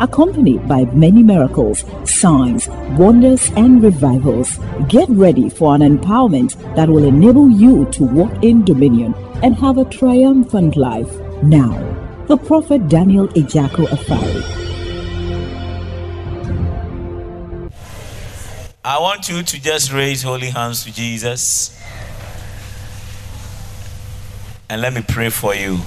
accompanied 0.00 0.66
by 0.68 0.84
many 0.86 1.22
miracles, 1.22 1.84
signs, 2.04 2.68
wonders, 2.98 3.50
and 3.56 3.82
revivals. 3.82 4.58
Get 4.88 5.08
ready 5.08 5.48
for 5.48 5.74
an 5.74 5.80
empowerment 5.80 6.56
that 6.76 6.88
will 6.88 7.04
enable 7.04 7.48
you 7.50 7.86
to 7.92 8.04
walk 8.04 8.32
in 8.42 8.64
dominion 8.64 9.14
and 9.42 9.54
have 9.56 9.78
a 9.78 9.84
triumphant 9.84 10.76
life. 10.76 11.12
Now, 11.42 11.74
the 12.26 12.36
prophet 12.36 12.88
Daniel 12.88 13.28
Ejako 13.28 13.86
Afari. 13.86 14.66
I 18.84 19.00
want 19.00 19.28
you 19.28 19.42
to 19.42 19.60
just 19.60 19.92
raise 19.92 20.22
holy 20.22 20.50
hands 20.50 20.84
to 20.84 20.92
Jesus. 20.94 21.76
And 24.68 24.80
let 24.80 24.92
me 24.92 25.02
pray 25.06 25.28
for 25.28 25.54
you. 25.54 25.78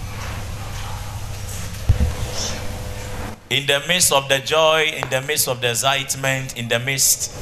In 3.49 3.65
the 3.65 3.83
midst 3.87 4.11
of 4.11 4.29
the 4.29 4.37
joy, 4.37 4.91
in 4.93 5.09
the 5.09 5.21
midst 5.21 5.47
of 5.47 5.59
the 5.59 5.71
excitement, 5.71 6.55
in 6.55 6.67
the 6.67 6.77
midst 6.77 7.33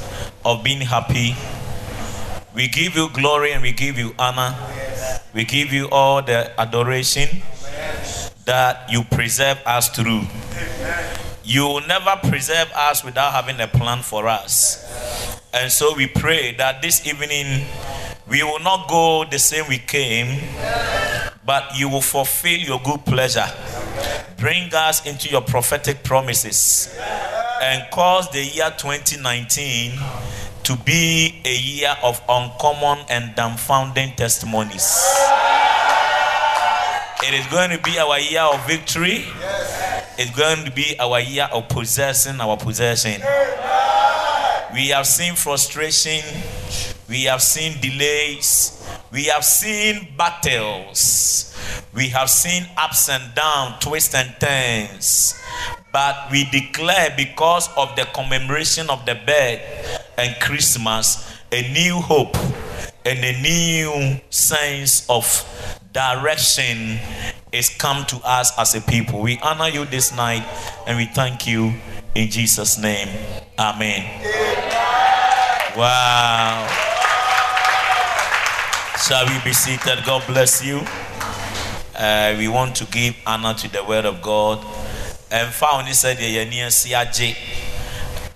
of 0.42 0.64
being 0.64 0.80
happy, 0.80 1.36
we 2.54 2.66
give 2.66 2.96
you 2.96 3.10
glory 3.10 3.52
and 3.52 3.62
we 3.62 3.72
give 3.72 3.98
you 3.98 4.14
honor. 4.18 4.56
We 5.34 5.44
give 5.44 5.70
you 5.70 5.88
all 5.90 6.22
the 6.22 6.58
adoration 6.58 7.42
that 8.46 8.90
you 8.90 9.04
preserve 9.04 9.58
us 9.66 9.90
through. 9.90 10.22
You 11.44 11.64
will 11.66 11.86
never 11.86 12.16
preserve 12.26 12.72
us 12.74 13.04
without 13.04 13.32
having 13.32 13.60
a 13.60 13.68
plan 13.68 14.00
for 14.00 14.28
us. 14.28 15.38
And 15.52 15.70
so 15.70 15.94
we 15.94 16.06
pray 16.06 16.54
that 16.56 16.80
this 16.80 17.06
evening 17.06 17.66
we 18.26 18.42
will 18.42 18.60
not 18.60 18.88
go 18.88 19.24
the 19.24 19.38
same 19.38 19.66
we 19.68 19.76
came, 19.78 20.40
but 21.48 21.64
you 21.74 21.88
will 21.88 22.02
fulfill 22.02 22.60
your 22.60 22.78
good 22.84 23.02
pleasure 23.06 23.46
bring 24.36 24.68
us 24.74 25.06
into 25.06 25.30
your 25.30 25.40
prophetic 25.40 26.04
promises 26.04 26.94
and 27.62 27.90
cause 27.90 28.30
the 28.32 28.44
year 28.44 28.70
2019 28.76 29.92
to 30.62 30.76
be 30.84 31.40
a 31.46 31.56
year 31.56 31.96
of 32.04 32.20
uncommon 32.28 32.98
and 33.08 33.34
dumbfounding 33.34 34.14
testimonies. 34.14 35.02
It 37.22 37.32
is 37.34 37.46
going 37.46 37.70
to 37.70 37.78
be 37.82 37.98
our 37.98 38.20
year 38.20 38.42
of 38.42 38.64
victory. 38.66 39.24
It's 40.18 40.30
going 40.36 40.66
to 40.66 40.70
be 40.70 41.00
our 41.00 41.18
year 41.18 41.48
of 41.50 41.68
possessing 41.70 42.40
our 42.40 42.58
possession. 42.58 43.22
We 44.74 44.88
have 44.88 45.06
seen 45.06 45.34
frustration, 45.34 46.22
we 47.08 47.24
have 47.24 47.42
seen 47.42 47.80
delays, 47.80 48.77
we 49.10 49.24
have 49.24 49.44
seen 49.44 50.08
battles. 50.16 51.54
We 51.94 52.08
have 52.08 52.30
seen 52.30 52.66
ups 52.76 53.08
and 53.08 53.34
downs, 53.34 53.76
twists 53.80 54.14
and 54.14 54.34
turns. 54.38 55.34
But 55.92 56.30
we 56.30 56.44
declare 56.44 57.14
because 57.16 57.68
of 57.76 57.96
the 57.96 58.06
commemoration 58.14 58.90
of 58.90 59.04
the 59.06 59.14
birth 59.14 59.60
and 60.18 60.38
Christmas, 60.40 61.26
a 61.50 61.72
new 61.72 61.96
hope 61.96 62.36
and 63.04 63.18
a 63.24 63.40
new 63.40 64.20
sense 64.30 65.08
of 65.08 65.24
direction 65.92 66.98
is 67.52 67.70
come 67.70 68.04
to 68.06 68.16
us 68.24 68.52
as 68.58 68.74
a 68.74 68.80
people. 68.82 69.22
We 69.22 69.38
honor 69.42 69.68
you 69.68 69.86
this 69.86 70.14
night 70.14 70.46
and 70.86 70.98
we 70.98 71.06
thank 71.06 71.46
you 71.46 71.72
in 72.14 72.30
Jesus' 72.30 72.78
name. 72.78 73.08
Amen. 73.58 74.04
Wow. 75.76 76.87
Shall 79.06 79.26
we 79.26 79.40
be 79.44 79.52
seated? 79.52 80.04
God 80.04 80.26
bless 80.26 80.62
you. 80.62 80.82
Uh, 81.96 82.34
we 82.36 82.48
want 82.48 82.74
to 82.76 82.84
give 82.86 83.16
honor 83.24 83.54
to 83.54 83.72
the 83.72 83.82
word 83.84 84.04
of 84.04 84.20
God. 84.20 84.58
And 85.30 85.52
found 85.54 85.88
said, 85.94 86.18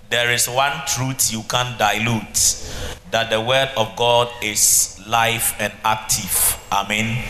There 0.08 0.32
is 0.32 0.48
one 0.48 0.72
truth 0.86 1.32
you 1.32 1.42
can't 1.48 1.76
dilute 1.78 2.62
that 3.10 3.28
the 3.28 3.40
word 3.40 3.70
of 3.76 3.96
God 3.96 4.30
is 4.40 4.98
life 5.06 5.54
and 5.58 5.72
active. 5.84 6.56
Amen. 6.70 7.22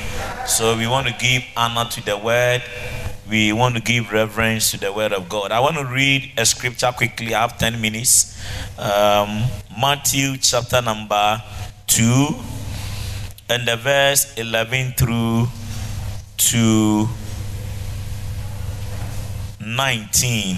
So 0.47 0.77
we 0.77 0.87
want 0.87 1.09
to 1.09 1.15
give 1.15 1.43
honor 1.57 1.89
to 1.91 2.05
the 2.05 2.19
word. 2.19 2.63
We 3.29 3.53
want 3.53 3.77
to 3.77 3.83
give 3.83 4.13
reverence 4.13 4.71
to 4.73 4.79
the 4.79 4.93
word 4.93 5.13
of 5.13 5.29
God. 5.29 5.53
I 5.53 5.61
want 5.61 5.77
to 5.77 5.87
read 5.87 6.33
a 6.37 6.45
scripture 6.45 6.93
quickly. 6.93 7.35
I 7.35 7.41
have 7.41 7.57
10 7.59 7.81
minutes. 7.81 8.39
Um, 8.79 9.45
Matthew 9.81 10.37
chapter 10.37 10.83
number 10.83 11.43
2 11.87 12.52
and 13.53 13.69
the 13.69 13.77
verse 13.77 14.33
11 14.39 14.93
through 14.93 15.47
to 16.39 17.07
19. 19.61 20.57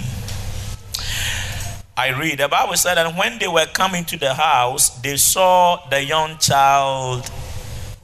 I 1.97 2.17
read, 2.17 2.39
the 2.39 2.47
Bible 2.47 2.77
said, 2.77 2.97
and 2.97 3.17
when 3.17 3.37
they 3.37 3.49
were 3.49 3.65
coming 3.65 4.05
to 4.05 4.17
the 4.17 4.33
house, 4.33 4.91
they 5.01 5.17
saw 5.17 5.85
the 5.89 6.05
young 6.05 6.37
child 6.37 7.29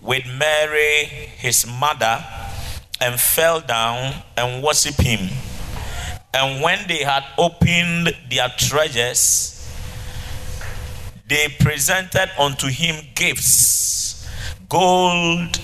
with 0.02 0.26
Mary, 0.28 1.06
his 1.38 1.66
mother, 1.66 2.26
and 3.00 3.18
fell 3.18 3.62
down 3.62 4.14
and 4.36 4.62
worshiped 4.62 5.00
him. 5.00 5.30
And 6.34 6.62
when 6.62 6.86
they 6.90 7.04
had 7.06 7.24
opened 7.38 8.14
their 8.30 8.50
treasures, 8.58 9.58
they 11.28 11.48
presented 11.62 12.30
unto 12.38 12.68
him 12.68 13.06
gifts 13.16 14.01
gold 14.72 15.60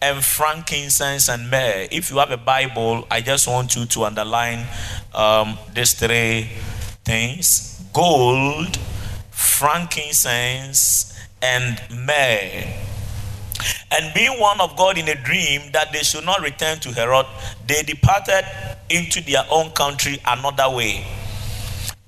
and 0.00 0.24
frankincense 0.24 1.28
and 1.28 1.50
myrrh. 1.50 1.88
If 1.90 2.12
you 2.12 2.18
have 2.18 2.30
a 2.30 2.36
Bible, 2.36 3.04
I 3.10 3.20
just 3.20 3.48
want 3.48 3.74
you 3.74 3.86
to 3.86 4.04
underline 4.04 4.64
um, 5.12 5.58
these 5.74 5.94
three 5.94 6.48
things 7.04 7.82
gold, 7.92 8.78
frankincense, 9.32 11.18
and 11.42 11.82
myrrh. 11.90 12.72
And 13.90 14.14
being 14.14 14.38
one 14.38 14.60
of 14.60 14.76
God 14.76 14.96
in 14.96 15.08
a 15.08 15.16
dream 15.16 15.72
that 15.72 15.92
they 15.92 16.04
should 16.04 16.24
not 16.24 16.40
return 16.40 16.78
to 16.80 16.92
Herod, 16.92 17.26
they 17.66 17.82
departed 17.82 18.44
into 18.88 19.20
their 19.22 19.44
own 19.50 19.70
country 19.70 20.20
another 20.24 20.70
way. 20.70 21.04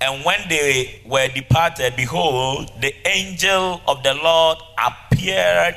And 0.01 0.25
when 0.25 0.39
they 0.49 1.01
were 1.05 1.27
departed, 1.27 1.97
behold, 1.97 2.71
the 2.81 2.95
angel 3.09 3.81
of 3.89 4.05
the 4.05 4.15
Lord 4.15 4.59
appeared 4.79 5.75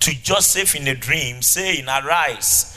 to 0.00 0.22
Joseph 0.22 0.74
in 0.74 0.86
a 0.88 0.94
dream, 0.94 1.42
saying, 1.42 1.86
Arise 1.88 2.74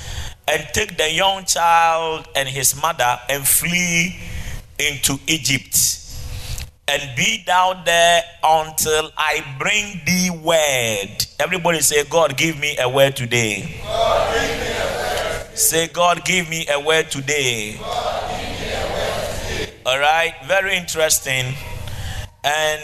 and 0.48 0.68
take 0.74 0.98
the 0.98 1.12
young 1.12 1.46
child 1.46 2.28
and 2.36 2.48
his 2.50 2.80
mother 2.82 3.20
and 3.30 3.48
flee 3.48 4.20
into 4.80 5.18
Egypt. 5.28 5.98
And 6.88 7.16
be 7.16 7.44
thou 7.46 7.82
there 7.86 8.22
until 8.44 9.12
I 9.18 9.46
bring 9.58 10.02
thee 10.06 10.30
word. 10.30 11.26
Everybody 11.40 11.80
say, 11.80 12.04
God, 12.04 12.36
give 12.36 12.60
me 12.60 12.76
a 12.78 12.90
word 12.90 13.16
today. 13.16 13.80
God, 13.84 14.36
a 14.36 15.48
word. 15.48 15.58
Say, 15.58 15.88
God, 15.88 16.26
give 16.26 16.50
me 16.50 16.66
a 16.70 16.80
word 16.80 17.10
today. 17.10 17.78
All 19.86 20.00
right, 20.00 20.34
very 20.48 20.76
interesting. 20.76 21.54
And 22.44 22.82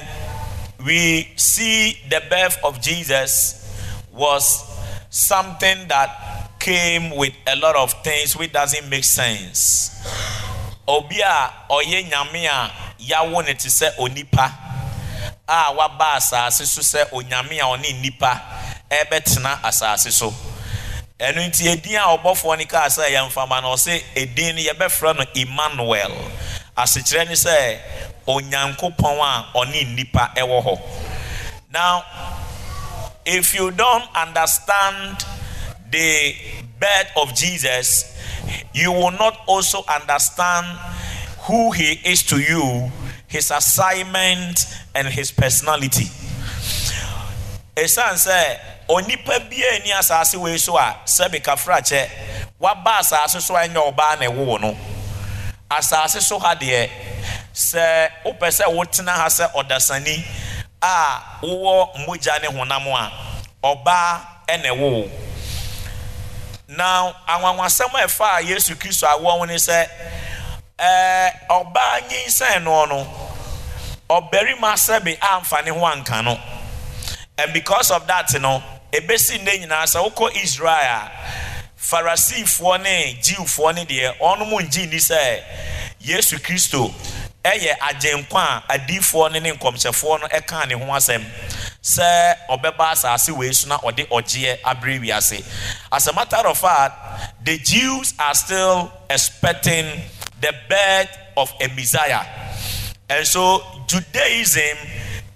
we 0.85 1.33
see 1.35 1.97
the 2.09 2.21
birth 2.29 2.57
of 2.63 2.81
Jesus 2.81 3.56
was 4.17 4.65
something 5.09 5.87
that 5.87 6.49
came 6.59 7.15
with 7.15 7.33
a 7.47 7.55
lot 7.55 7.75
of 7.75 7.93
things 8.03 8.35
which 8.35 8.51
doesn't 8.51 8.89
make 8.89 9.03
sense. 9.03 10.03
Obia 10.87 11.51
oye 11.69 12.03
nyame 12.03 12.45
a 12.47 12.71
yawo 12.99 13.45
ne 13.45 13.53
te 13.53 13.69
sɛ 13.69 13.95
onipa 13.97 14.51
a 15.47 15.73
waba 15.73 16.15
asase 16.17 16.65
so 16.65 16.81
sɛ 16.81 17.09
onyame 17.11 17.59
a 17.61 18.01
nipa 18.01 18.41
ɛbɛtena 18.89 19.61
asase 19.61 20.11
so. 20.11 20.33
ɛno 21.19 21.41
nti 21.47 21.67
edin 21.67 21.95
a 21.95 22.15
ɔbɔfoɔ 22.17 22.57
no 22.59 22.65
kaa 22.65 22.87
sɛ 22.87 23.09
yɛmfama 23.09 23.61
no 23.61 23.73
ɔsɛ 23.73 24.03
edin 24.15 24.55
no 24.55 24.61
yɛbɛfrɛ 24.61 25.17
no 25.17 25.25
emmanuel 25.35 26.11
asekyerɛ 26.77 27.27
ne 27.27 27.33
sɛ 27.33 27.79
onyankopɔn 28.27 29.19
a 29.19 29.45
ɔne 29.57 29.95
nipa 29.95 30.31
ɛwɔ 30.35 30.63
hɔ 30.63 30.79
now 31.73 32.03
if 33.27 33.53
you 33.53 33.71
don't 33.71 34.05
understand 34.15 35.25
the 35.91 36.33
birth 36.79 37.11
of 37.17 37.35
Jesus, 37.35 38.17
you 38.73 38.91
will 38.91 39.11
not 39.11 39.37
also 39.47 39.83
understand 39.93 40.65
who 41.41 41.71
he 41.71 41.99
is 42.05 42.23
to 42.23 42.39
you, 42.39 42.89
his 43.27 43.51
assignment, 43.51 44.65
and 44.95 45.07
his 45.07 45.31
personality. 45.31 46.07
ɛsiane 47.77 48.17
sɛ 48.17 48.59
onipa 48.89 49.37
bia 49.49 49.79
ni 49.85 49.91
asase 49.91 50.35
wei 50.41 50.57
so 50.57 50.75
a 50.77 50.95
sɛbi 51.05 51.39
kafrakyɛ 51.43 52.09
waba 52.59 52.97
asase 53.01 53.39
so 53.39 53.55
a 53.55 53.67
ɛnyɛ 53.67 53.93
ɔbaa 53.93 54.19
na 54.19 54.25
ɛwoo 54.25 54.59
no 54.59 54.75
asase 55.69 56.19
so 56.21 56.39
ha 56.39 56.55
deɛ 56.55 56.89
sɛ 57.53 58.09
wopɛ 58.25 58.47
sɛ 58.49 58.65
wotena 58.73 59.13
ha 59.13 59.27
sɛ 59.27 59.51
ɔdasani 59.53 60.25
a 60.81 61.21
wowɔ 61.41 62.05
mogya 62.05 62.41
ne 62.41 62.47
honam 62.47 62.87
a 62.87 63.11
ɔbaa 63.63 64.21
ɛna 64.47 64.69
ɛwoo 64.75 65.09
na 66.67 67.13
anwanwasɛm 67.27 67.93
a 67.95 68.07
ɛfa 68.07 68.37
a 68.37 68.41
yesu 68.43 68.75
kristo 68.75 69.07
awoɔ 69.07 69.37
ho 69.39 69.45
ne 69.45 69.55
sɛ 69.55 69.87
ɔbaa 71.49 72.01
nyinsɛn 72.09 72.63
no 72.63 72.85
no 72.85 73.07
ɔbarima 74.09 74.73
sɛbi 74.75 75.17
amfa 75.19 75.61
ne 75.65 75.71
ho 75.71 75.79
anka 75.85 76.23
no. 76.23 76.39
And 77.37 77.53
because 77.53 77.91
of 77.91 78.07
that 78.07 78.29
no 78.41 78.63
ebesi 78.91 79.37
nne 79.39 79.59
nyinaa 79.59 79.85
sɛ 79.85 80.11
wokɔ 80.11 80.43
israel 80.43 80.71
a 80.73 81.11
farisifoɔ 81.79 82.81
ne 82.83 83.19
jiwfoɔ 83.21 83.75
ne 83.75 83.85
deɛ 83.85 84.17
ɔnom 84.19 84.51
ngye 84.59 84.89
ni 84.89 84.97
sɛ 84.97 85.43
yesu 86.01 86.37
kristo 86.39 86.93
ɛyɛ 87.51 87.77
agyenkwa 87.79 88.63
a 88.69 88.77
adiifoɔ 88.77 89.31
ne 89.31 89.51
nkɔmhyɛfoɔ 89.51 90.21
no 90.21 90.27
ɛka 90.27 90.67
ne 90.67 90.73
ho 90.75 90.85
asɛm 90.85 91.23
sɛ 91.81 92.35
ɔbɛba 92.49 92.91
asase 92.91 93.31
wei 93.35 93.51
so 93.53 93.67
na 93.67 93.77
ɔde 93.77 94.07
ɔgyeɛ 94.07 94.61
abrɛ 94.61 94.99
wiase 94.99 95.43
as 95.91 96.07
a 96.07 96.13
matter 96.13 96.47
of 96.47 96.57
fact 96.57 97.45
the 97.45 97.57
jews 97.59 98.13
are 98.19 98.35
still 98.35 98.91
expecting 99.09 99.85
the 100.41 100.53
birth 100.69 101.09
of 101.37 101.53
a 101.61 101.67
messiah 101.69 102.23
and 103.09 103.25
so 103.25 103.61
judaism 103.87 104.77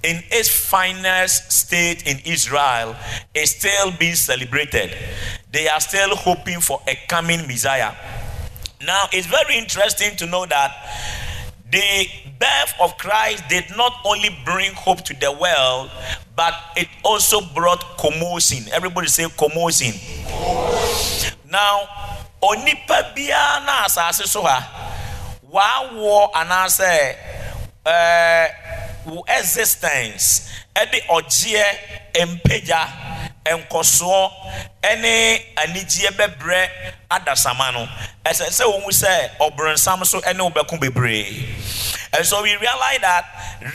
in 0.03 0.23
its 0.31 0.49
finest 0.49 1.51
state 1.51 2.07
in 2.07 2.17
Israel 2.25 2.95
is 3.35 3.51
still 3.51 3.91
being 3.99 4.15
celebrated. 4.15 4.91
They 5.51 5.67
are 5.67 5.79
still 5.79 6.15
hoping 6.15 6.59
for 6.59 6.81
a 6.87 6.97
coming 7.07 7.45
Messiah. 7.47 7.93
Now, 8.83 9.03
it's 9.11 9.27
very 9.27 9.57
interesting 9.59 10.15
to 10.17 10.25
know 10.25 10.45
that 10.47 10.71
the 11.71 12.07
birth 12.39 12.73
of 12.81 12.97
Christ 12.97 13.43
did 13.49 13.65
not 13.75 13.93
only 14.05 14.29
bring 14.45 14.73
hope 14.73 15.01
to 15.05 15.13
the 15.13 15.31
world, 15.31 15.89
but 16.35 16.53
it 16.75 16.87
also 17.03 17.41
brought 17.53 17.97
commotion. 17.97 18.65
Everybody 18.73 19.07
say 19.07 19.27
commotion. 19.37 19.93
Now, 21.49 21.87
onipa 22.41 23.13
biara 23.15 23.65
na 23.65 23.85
asase 23.85 24.27
so 24.27 24.43
ha, 24.43 24.59
anase 26.35 27.15
eh 27.85 28.47
existence 29.27 30.49
ɛde 30.75 30.99
ɔgyeɛ 31.09 31.65
mpagya 32.27 32.81
nkɔsoɔ 33.45 34.31
ɛne 34.83 35.41
anigyeɛ 35.57 36.11
bɛbrɛ 36.17 36.69
adasama 37.09 37.73
no. 37.73 37.87
Ɛsɛ 38.25 38.49
sɛ 38.49 38.63
wɔn 38.65 38.91
sɛ 38.91 39.37
ɔbrɔnsam 39.39 40.05
so 40.05 40.21
wɔbɛko 40.21 40.79
bebree 40.79 41.45
and 42.13 42.25
so 42.25 42.41
we 42.43 42.55
realize 42.57 42.99
that 43.01 43.25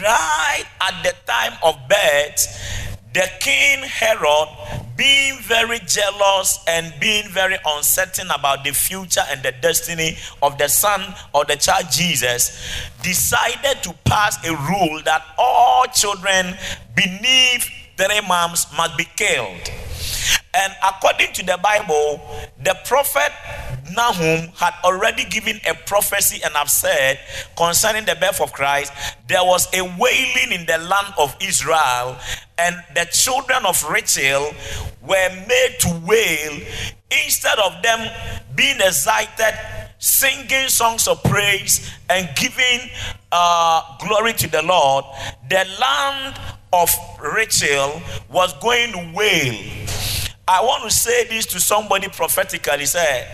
right 0.03 0.65
at 0.81 1.03
the 1.03 1.15
time 1.27 1.53
of 1.63 1.77
birth 1.89 2.93
the 3.13 3.31
king 3.41 3.83
herod 3.83 4.49
being 4.97 5.39
very 5.41 5.79
jealous 5.81 6.59
and 6.69 6.93
being 7.01 7.29
very 7.29 7.57
uncertain 7.67 8.29
about 8.31 8.65
the 8.65 8.73
future 8.73 9.23
and 9.31 9.43
the 9.43 9.53
destiny 9.61 10.17
of 10.43 10.57
the 10.59 10.69
son 10.69 11.03
of 11.35 11.47
the 11.47 11.57
child 11.57 11.87
Jesus, 11.91 12.91
decided 13.03 13.83
to 13.83 13.93
pass 14.05 14.43
a 14.47 14.51
rule 14.53 15.01
that 15.05 15.23
all 15.39 15.85
children 15.87 16.57
beneath 16.95 17.69
three 17.97 18.21
months 18.27 18.67
must 18.77 18.97
be 18.97 19.05
killed. 19.17 19.71
And 20.55 20.73
according 20.83 21.33
to 21.35 21.45
the 21.45 21.59
Bible, 21.63 22.21
the 22.63 22.77
prophet 22.87 23.31
Nahum 23.95 24.49
had 24.57 24.75
already 24.85 25.25
given 25.25 25.61
a 25.69 25.75
prophecy 25.75 26.41
and 26.43 26.55
have 26.55 26.71
said 26.71 27.19
concerning 27.57 28.05
the 28.05 28.15
birth 28.15 28.41
of 28.41 28.53
Christ, 28.53 28.93
there 29.29 29.45
was 29.45 29.69
a 29.75 29.83
wailing 29.83 30.53
in 30.53 30.67
the 30.67 30.79
land 30.79 31.15
of 31.19 31.37
Israel, 31.41 32.17
and 32.59 32.77
the 32.95 33.07
children 33.13 33.67
of 33.67 33.83
Rachel 33.85 34.53
were 35.03 35.45
made 35.47 35.77
to 35.81 36.03
wail 36.07 36.61
instead 37.25 37.59
of 37.59 37.83
them 37.83 38.11
being 38.55 38.77
excited, 38.81 39.59
singing 39.99 40.69
songs 40.69 41.07
of 41.07 41.23
praise, 41.25 41.91
and 42.09 42.29
giving 42.35 42.91
uh, 43.31 43.83
glory 43.99 44.33
to 44.33 44.51
the 44.51 44.63
Lord. 44.63 45.05
The 45.49 45.67
land 45.81 46.41
of 46.73 46.91
Rachel 47.21 48.01
was 48.31 48.53
going 48.55 48.93
to 48.93 49.13
wail. 49.15 49.55
I 50.49 50.63
want 50.63 50.85
to 50.85 50.91
say 50.91 51.25
this 51.25 51.47
to 51.47 51.61
somebody 51.61 52.09
prophetically. 52.09 52.87
Say, 52.87 53.29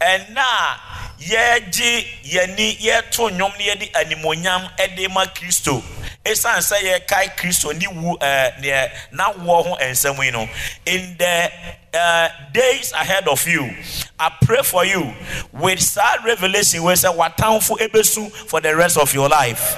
and 0.00 0.34
now 0.34 0.76
yɛgye 1.18 2.04
yɛni 2.24 2.76
yɛto 2.78 3.30
nnwom 3.30 3.56
ne 3.58 3.64
yɛde 3.70 3.92
animonyam 3.92 4.68
ɛde 4.76 5.10
ma 5.12 5.24
kristo 5.26 5.82
ɛsiane 6.24 6.60
sɛ 6.60 6.76
yɛkae 6.82 7.36
kristo 7.36 7.72
ne 7.72 7.86
wu 7.88 8.16
ɛɛ 8.18 8.60
neɛ 8.60 8.90
n'awoɔ 9.12 9.64
ho 9.64 10.30
no 10.30 10.48
in 10.84 11.16
the 11.16 11.50
uh, 11.94 12.28
days 12.52 12.92
ahead 12.92 13.26
of 13.28 13.46
you 13.48 13.74
i 14.20 14.30
pray 14.42 14.62
for 14.62 14.84
you 14.84 15.10
with 15.52 15.80
sad 15.80 16.22
revelation 16.24 16.82
wey 16.82 16.92
sɛ 16.92 17.14
watamfo 17.16 17.78
ebesu 17.78 18.30
for 18.30 18.60
the 18.60 18.76
rest 18.76 18.98
of 18.98 19.14
your 19.14 19.28
life 19.28 19.74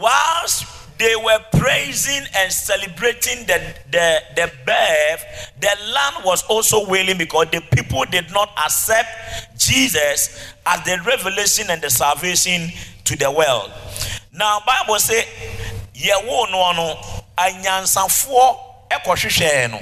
whilst 0.00 0.64
they 0.98 1.14
were 1.16 1.38
praising 1.52 2.26
and 2.36 2.52
celebrating 2.52 3.46
the, 3.46 3.74
the, 3.90 4.20
the 4.36 4.52
birth, 4.66 5.24
the 5.60 5.70
land 5.94 6.16
was 6.24 6.42
also 6.44 6.86
wailing 6.88 7.16
because 7.16 7.46
the 7.50 7.60
people 7.74 8.04
did 8.10 8.30
not 8.32 8.50
accept 8.64 9.08
Jesus 9.58 10.54
as 10.66 10.84
the 10.84 10.98
revelation 11.06 11.66
and 11.70 11.80
the 11.80 11.88
salvation 11.88 12.68
to 13.04 13.16
the 13.16 13.30
world. 13.30 13.72
Now, 14.32 14.60
Bible 14.66 14.98
say, 14.98 15.24
"Yewo 15.94 16.50
no 16.50 16.72
no 16.72 17.00
anyansafoɔ 17.38 18.58
ɛkɔhwehwɛ 18.90 19.70
no." 19.70 19.80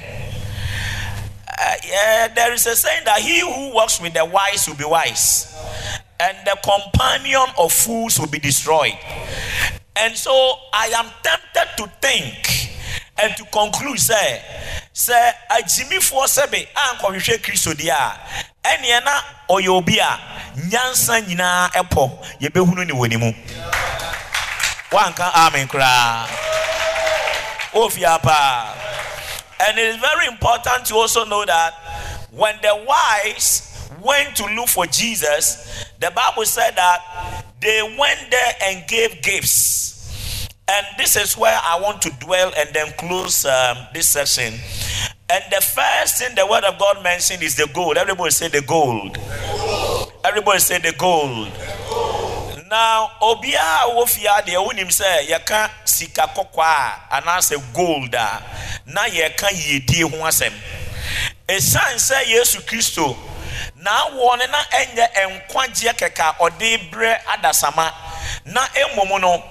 There 2.34 2.52
is 2.52 2.66
a 2.66 2.76
saying 2.76 3.04
that 3.04 3.20
he 3.20 3.40
who 3.40 3.72
walks 3.74 4.00
with 4.00 4.14
the 4.14 4.24
wise 4.24 4.68
will 4.68 4.76
be 4.76 4.84
wise, 4.84 5.52
and 6.20 6.36
the 6.46 6.56
companion 6.62 7.46
of 7.58 7.72
fools 7.72 8.18
will 8.18 8.28
be 8.28 8.38
destroyed. 8.38 8.96
And 10.00 10.16
so 10.16 10.32
I 10.72 10.86
am 10.96 11.06
tempted 11.22 11.76
to 11.78 11.90
think 12.00 12.70
and 13.20 13.34
to 13.36 13.44
conclude 13.46 13.98
say, 13.98 14.42
sɛ 14.94 15.32
agyimifoɔ 15.50 16.24
sɛbe 16.26 16.68
ankɔhwehwɛ 16.74 17.38
kristo 17.42 17.72
deɛ 17.74 17.90
a 17.90 18.20
ɛneɛ 18.64 19.04
na 19.04 19.22
ɔyɛ 19.50 19.68
obi 19.68 19.98
a 19.98 20.20
nyansa 20.70 21.20
nyinaa 21.26 21.70
ɛpɔ 21.72 22.38
yɛbɛhunu 22.40 22.86
ne 22.86 22.92
wɔ 22.94 23.08
ne 23.08 23.16
mu. 23.16 23.32
Wanka 24.90 25.30
amen 25.34 25.68
koraa. 25.68 26.26
Ofia 27.74 28.18
paa 28.22 28.74
and 29.60 29.78
it 29.78 29.86
is 29.86 29.96
very 29.96 30.26
important 30.26 30.84
to 30.86 30.94
also 30.94 31.24
know 31.24 31.44
that 31.44 31.74
when 32.30 32.54
the 32.62 32.84
wise 32.86 33.90
went 34.00 34.36
to 34.36 34.46
look 34.54 34.68
for 34.68 34.86
jesus 34.86 35.84
the 36.00 36.10
bible 36.12 36.44
said 36.44 36.74
that 36.76 37.44
they 37.60 37.82
went 37.98 38.30
there 38.30 38.52
and 38.62 38.86
gave 38.86 39.20
gifts 39.22 39.97
and 40.68 40.86
this 40.98 41.16
is 41.16 41.36
where 41.36 41.58
I 41.62 41.80
want 41.80 42.02
to 42.02 42.10
dwell 42.20 42.52
and 42.56 42.68
then 42.74 42.92
close 42.98 43.44
um, 43.44 43.78
this 43.94 44.08
session. 44.08 44.54
And 45.30 45.44
the 45.50 45.60
first 45.60 46.18
thing 46.18 46.34
the 46.34 46.46
word 46.46 46.64
of 46.64 46.78
God 46.78 47.02
mentioned 47.02 47.42
is 47.42 47.56
the 47.56 47.68
gold. 47.74 47.96
Everybody 47.96 48.30
say 48.30 48.48
the 48.48 48.62
gold. 48.62 49.18
Everybody 50.24 50.58
say 50.58 50.78
the 50.78 50.94
gold. 50.98 51.48
Now, 52.70 53.10
obia 53.22 53.88
wofia 53.96 54.44
de 54.44 54.52
wonim 54.52 54.88
sɛ 54.88 55.26
yɛka 55.28 55.70
sika 55.84 56.28
kɔkɔɔ 56.36 56.60
a 56.60 57.20
anaasɛ 57.20 57.56
gold 57.74 58.14
a 58.14 58.42
na 58.86 59.04
yɛka 59.04 59.48
yiedie 59.48 60.02
ho 60.02 60.16
asɛm. 60.18 60.52
Ɛsiane 61.48 61.96
sɛ 61.96 62.24
Yesu 62.26 62.60
Kristo 62.66 63.16
na 63.76 63.90
awoɔ 63.90 64.38
no 64.38 64.46
na 64.46 64.58
ɛnyɛ 64.70 65.06
nkwagyeɛ 65.48 65.94
kɛkɛ 65.96 66.20
a 66.20 66.34
ɔde 66.44 66.90
brɛ 66.90 67.20
adasama 67.24 67.90
na 68.44 68.60
mmom 68.92 69.20
no 69.20 69.42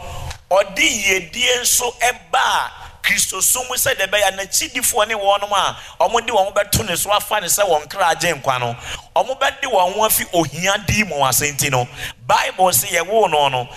ɔde 0.49 0.81
yiedie 0.83 1.61
nso 1.61 1.93
ɛba 1.99 2.39
a 2.39 2.71
kristosom 3.03 3.67
sɛ 3.75 3.97
de 3.97 4.05
bɛyɛ 4.07 4.31
n'akyidifoɔ 4.35 5.07
ne 5.07 5.13
wɔnom 5.15 5.51
a 5.51 5.77
ɔmode 6.03 6.27
wɔn 6.29 6.53
bɛto 6.53 6.85
ne 6.87 6.95
so 6.95 7.11
afa 7.11 7.39
ne 7.41 7.47
sɛ 7.47 7.63
wɔn 7.67 7.87
kra 7.89 8.09
agye 8.15 8.33
nkwa 8.33 8.59
no. 8.59 8.75
Ɔmo 9.15 9.37
bɛde 9.39 9.63
wɔn 9.63 9.93
ho 9.93 10.01
afi 10.05 10.25
ohia 10.33 10.77
di 10.87 11.03
mu 11.03 11.15
ase 11.25 11.51
nti 11.51 11.69
no 11.71 11.87
bible 12.25 12.65
sɛ 12.71 12.87
yɛwoo 12.97 13.29
no 13.31 13.47
no 13.49 13.67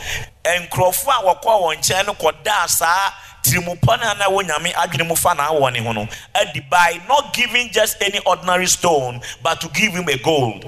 nkurɔfoɔ 0.44 1.12
a 1.18 1.22
wɔkɔɔ 1.34 1.60
wɔn 1.62 1.76
nkyɛn 1.78 2.06
no 2.06 2.14
kɔdaa 2.14 2.68
saa 2.68 3.12
tirimupɔ 3.42 3.98
no 4.18 4.40
nyame 4.42 4.72
adwene 4.74 5.06
mu 5.06 5.16
fa 5.16 5.34
na 5.34 5.50
ne 5.70 5.80
ho 5.80 5.92
no. 5.92 6.06
Adi 6.34 6.60
by 6.60 7.00
not 7.08 7.32
giving 7.32 7.70
just 7.70 7.96
any 8.02 8.18
ordinary 8.26 8.66
stone 8.66 9.20
but 9.42 9.60
to 9.60 9.68
give 9.68 9.92
him 9.92 10.08
a 10.08 10.16
gold. 10.18 10.64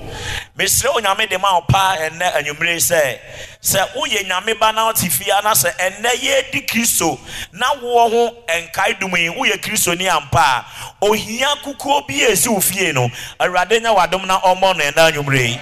Mesrɛ 0.58 0.94
onyame 0.94 1.28
de 1.28 1.38
ma 1.38 1.54
wo 1.54 1.60
paa 1.68 1.96
ɛnnɛ 1.96 2.32
anwummere 2.36 2.76
sɛ 2.76 3.18
sɛ 3.62 3.92
woyɛ 3.94 4.28
nyame 4.28 4.58
ba 4.58 4.72
na 4.72 4.86
wote 4.86 4.98
fie 5.10 5.30
ana 5.30 5.50
sɛ 5.50 5.74
ɛnnɛ 5.76 6.10
yɛdi 6.20 6.66
kristo 6.68 7.18
na 7.52 7.74
woɔ 7.74 8.10
ho 8.10 8.34
nkae 8.48 8.98
dum 9.00 9.12
yi 9.16 9.28
woyɛ 9.28 9.60
kristoni 9.62 10.08
ampa 10.08 10.64
ohia 11.02 11.54
kukuo 11.64 12.06
bi 12.06 12.14
a 12.24 12.32
ɛsi 12.32 12.62
fie 12.62 12.92
no 12.92 13.08
awurade 13.40 13.80
nya 13.80 13.94
wadom 13.94 14.26
na 14.26 14.40
ɔmmɔ 14.40 14.76
no 14.76 14.84
ɛnɛ 14.84 15.12
anwummere 15.12 15.48
yi. 15.48 15.60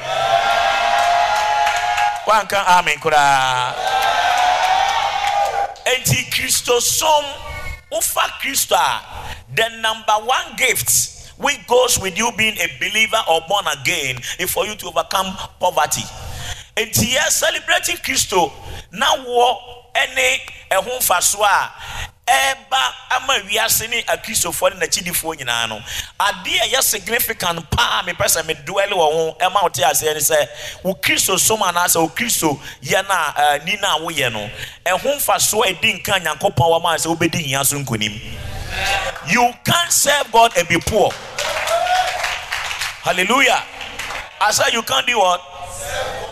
Wanka 2.27 2.65
amen 2.79 2.99
koraa. 2.99 3.90
Enti 6.01 6.25
kristo 6.31 6.81
som 6.81 7.25
wofa 7.93 8.29
kristo 8.41 8.75
a 8.75 9.03
the 9.55 9.69
number 9.81 10.15
one 10.25 10.57
gift 10.57 11.33
which 11.37 11.59
goes 11.67 11.99
with 11.99 12.17
you 12.19 12.31
being 12.37 12.57
a 12.59 12.69
believer 12.79 13.21
or 13.29 13.41
born 13.49 13.65
again 13.81 14.17
is 14.39 14.51
for 14.51 14.67
you 14.67 14.75
to 14.77 14.87
overcome 14.89 15.27
poverty. 15.59 16.03
Enti 16.77 17.15
yɛ 17.17 17.29
celebrating 17.31 17.97
kristo 17.97 18.53
na 18.93 19.07
wɔ 19.17 19.57
ɛne 19.95 20.41
ɛho 20.71 20.99
mfaso 20.99 21.41
a 21.43 21.73
ɛba 22.31 22.83
ama 23.17 23.35
wiase 23.49 23.89
ne 23.91 24.03
akristofoɔ 24.03 24.75
ne 24.75 24.87
n'akyidifoɔ 24.87 25.37
nyinaa 25.39 25.69
no 25.69 25.81
adeɛ 26.21 26.61
a 26.63 26.69
ɛyɛ 26.69 26.83
significant 26.83 27.69
paa 27.71 28.03
mepɛ 28.03 28.25
sɛ 28.27 28.43
medoɛle 28.43 28.93
wɔ 28.93 29.13
ho 29.13 29.37
ɛma 29.41 29.63
wote 29.63 29.83
aseɛ 29.83 30.15
ne 30.15 30.21
sɛ 30.21 30.49
wo 30.85 30.95
kristo 30.95 31.39
som 31.39 31.59
anaasɛ 31.61 32.01
wo 32.01 32.09
kristo 32.09 32.61
yɛ 32.83 33.07
no 33.09 33.15
a 33.15 33.59
ni 33.65 33.77
no 33.77 33.89
a 33.97 34.01
woyɛ 34.01 34.33
no 34.33 34.49
ɛho 34.87 35.17
mfasoɔ 35.17 35.67
a 35.71 35.75
ɛdi 35.75 36.03
nka 36.03 36.21
nyankopɔn 36.25 36.69
wɔ 36.71 36.83
ma 36.83 36.95
sɛ 36.95 37.17
wobɛdi 37.17 37.37
hia 37.43 37.65
so 37.65 37.77
nkonim. 37.79 38.21
You 39.29 39.53
can't 39.65 39.91
serve 39.93 40.31
god 40.31 40.57
and 40.57 40.69
be 40.69 40.79
poor. 40.79 41.11
Hallelujah. 43.03 43.63
Said 44.51 44.73
you 44.73 44.83
can't 44.83 45.07
do 45.07 45.19
what? 45.19 45.41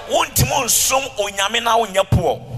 Wontimi 0.08 0.64
nsom 0.64 1.02
onyame 1.18 1.62
na 1.62 1.76
wonyɛ 1.76 2.08
poor 2.10 2.57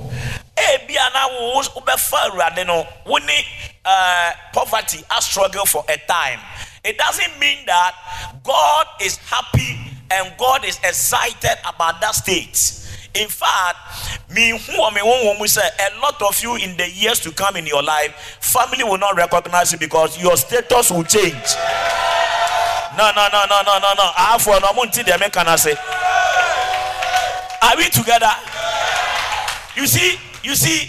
ebia 0.74 1.12
na 1.12 1.26
wo 1.28 1.62
wobɛfa 1.62 2.30
awurade 2.30 2.66
no 2.66 2.86
wo 3.06 3.18
ne 3.18 3.44
uh, 3.84 4.32
poverty 4.52 5.02
a 5.16 5.22
struggle 5.22 5.64
for 5.66 5.84
a 5.88 5.96
time. 6.06 6.40
It 6.84 6.96
doesn't 6.98 7.38
mean 7.38 7.58
that 7.66 7.94
god 8.44 8.86
is 9.00 9.16
happy 9.18 9.78
and 10.10 10.32
god 10.38 10.64
is 10.64 10.78
excited 10.78 11.58
about 11.66 12.00
that 12.00 12.14
state. 12.14 12.76
In 13.14 13.28
fact 13.28 13.76
me 14.30 14.50
who 14.50 14.82
am 14.82 14.94
mu 14.94 15.44
sɛ 15.46 15.60
a 15.60 16.00
lot 16.00 16.20
of 16.22 16.40
you 16.42 16.56
in 16.56 16.76
the 16.76 16.88
years 16.88 17.20
to 17.20 17.32
come 17.32 17.56
in 17.56 17.66
your 17.66 17.82
life 17.82 18.14
family 18.40 18.84
will 18.84 18.98
not 18.98 19.16
recognize 19.16 19.72
you 19.72 19.78
because 19.78 20.20
your 20.20 20.36
status 20.36 20.90
will 20.90 21.04
change. 21.04 21.54
No 22.96 23.10
no 23.14 23.28
no 23.32 23.44
no 23.48 23.62
no 23.62 23.78
no 23.78 23.94
no. 23.94 24.10
Afɔ 24.14 24.60
no 24.60 24.68
ɔmo 24.68 24.84
nti 24.84 25.02
deɛ 25.04 25.18
meka 25.18 25.44
na 25.44 25.56
se 25.56 25.74
are 27.62 27.76
we 27.76 27.88
together? 27.90 28.30
You 29.76 29.86
see 29.86 30.18
you 30.42 30.54
see 30.54 30.88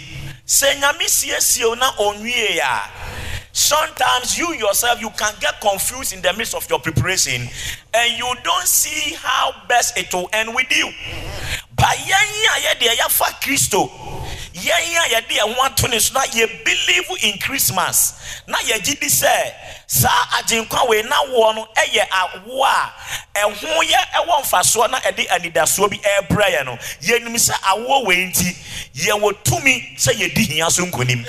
sometimes 3.53 4.37
you 4.37 4.53
yourself 4.55 5.01
you 5.01 5.09
can 5.17 5.33
get 5.39 5.59
confused 5.61 6.13
in 6.13 6.21
the 6.21 6.33
midst 6.33 6.53
of 6.55 6.69
your 6.69 6.79
preparation 6.79 7.47
and 7.93 8.17
you 8.17 8.33
don't 8.43 8.67
see 8.67 9.15
how 9.15 9.53
best 9.67 9.97
it 9.97 10.13
will 10.13 10.29
end 10.33 10.53
with 10.55 10.71
you. 10.75 10.89
But 11.75 11.97
yɛn 11.97 12.45
a 12.47 12.59
yɛde 12.61 12.95
yɛafa 12.97 13.41
kristo 13.41 13.89
yɛn 14.53 14.97
a 14.97 15.09
yɛde 15.09 15.29
yɛn 15.37 15.53
ho 15.55 15.63
ato 15.63 15.87
ne 15.87 15.99
so 15.99 16.13
na 16.13 16.21
yɛ 16.25 16.63
believe 16.65 17.23
in 17.23 17.39
christmas. 17.39 18.13
Na 18.47 18.57
yɛgye 18.57 18.99
di 18.99 19.07
sɛ 19.07 19.53
saa 19.87 20.09
agyenkwa 20.39 20.89
wei 20.89 21.01
na 21.03 21.15
woɔ 21.25 21.55
no 21.55 21.67
yɛ 21.75 22.07
awo 22.09 22.63
a 22.63 22.93
ɛho 23.35 23.83
yɛ 23.83 23.99
ɛwɔ 24.15 24.41
mfasoɔ 24.43 24.91
na 24.91 24.99
ɛde 24.99 25.27
anidasoɔ 25.29 25.89
bi 25.89 25.97
ɛrebrɛ 25.97 26.57
yɛn 26.57 26.65
no. 26.65 26.77
Yɛnim 27.01 27.35
sɛ 27.35 27.53
awoɔ 27.61 28.05
wei 28.05 28.25
nti 28.31 28.55
yɛwɔ 28.95 29.43
tumi 29.43 29.95
sɛ 29.97 30.13
yɛdi 30.13 30.47
hia 30.47 30.69
so 30.69 30.85
nkonim. 30.85 31.25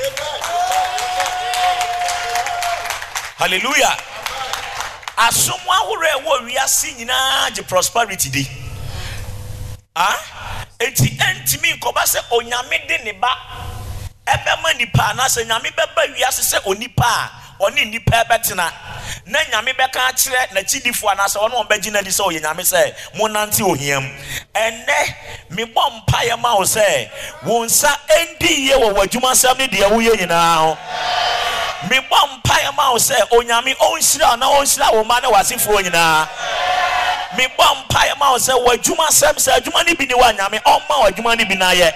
Hallelujah. 3.36 3.96
Asom 5.18 5.60
ahorow 5.68 6.06
a 6.06 6.20
ɛwɔ 6.20 6.50
wiase 6.50 6.94
nyinaa 6.96 7.54
gye 7.54 7.62
prosperity 7.62 8.30
di. 8.30 8.48
Ah 9.94 10.41
eti 10.86 11.08
ɛntumi 11.18 11.70
nkɔba 11.78 12.02
sɛ 12.04 12.20
onyame 12.30 12.86
de 12.88 12.98
ne 13.04 13.12
ba. 13.12 13.28
Ɛbɛma 14.26 14.76
nipa 14.78 15.02
anaasɛ 15.12 15.44
nyame 15.46 15.70
bɛba 15.76 16.02
wiase 16.14 16.42
sɛ 16.42 16.60
onipa 16.66 17.04
a 17.04 17.30
ɔne 17.60 17.90
nipa 17.90 18.24
ɛbɛtena 18.24 18.72
na 19.26 19.38
nyame 19.50 19.72
bɛka 19.74 20.00
akyerɛ 20.10 20.52
n'akyidifoɔ 20.52 21.12
anaasɛ 21.12 21.38
ɔne 21.42 21.54
wɔn 21.54 21.68
bɛgye 21.68 21.90
n'adi 21.92 22.10
sɛ 22.10 22.22
ɔyɛ 22.28 22.40
nyame 22.42 22.62
sɛ 22.62 22.94
monante 23.16 23.62
ohiam 23.62 24.04
ɛnɛ 24.54 25.14
mebɔ 25.50 25.82
mpaeɛ 26.06 26.38
ma 26.40 26.54
wo 26.56 26.62
sɛ 26.64 27.10
wo 27.44 27.64
nsa 27.64 27.90
ɛndi 28.08 28.48
yie 28.66 28.74
wɔ 28.74 28.94
w'adwumasɛm 28.94 29.58
ne 29.58 29.66
deɛ 29.68 29.90
woyɛ 29.90 30.16
nyinaa 30.18 30.56
ho. 30.56 30.78
Mebɔ 31.88 32.18
mpaeɛ 32.42 32.74
ma 32.76 32.90
wo 32.92 32.98
sɛ 32.98 33.16
onyame 33.30 33.74
ɔnhyira 33.76 34.38
na 34.38 34.46
ɔnhyira 34.46 34.92
wo 34.94 35.04
ma 35.04 35.18
ne 35.20 35.28
w'asefoɔ 35.28 35.82
nyinaa 35.82 36.28
mebɔ 37.36 37.66
mpaeɛ 37.86 38.18
ma 38.18 38.32
wo 38.32 38.38
sɛ 38.38 38.52
w'adwuma 38.64 39.08
sɛm 39.08 39.36
sɛ 39.36 39.60
adwuma 39.60 39.86
no 39.86 39.94
bi 39.94 40.06
ne 40.06 40.14
wɔ 40.14 40.36
nyame 40.36 40.58
ɔmma 40.62 40.94
w'adwuma 41.02 41.38
no 41.38 41.44
bi 41.44 41.54
no 41.54 41.66
ayɛ 41.66 41.92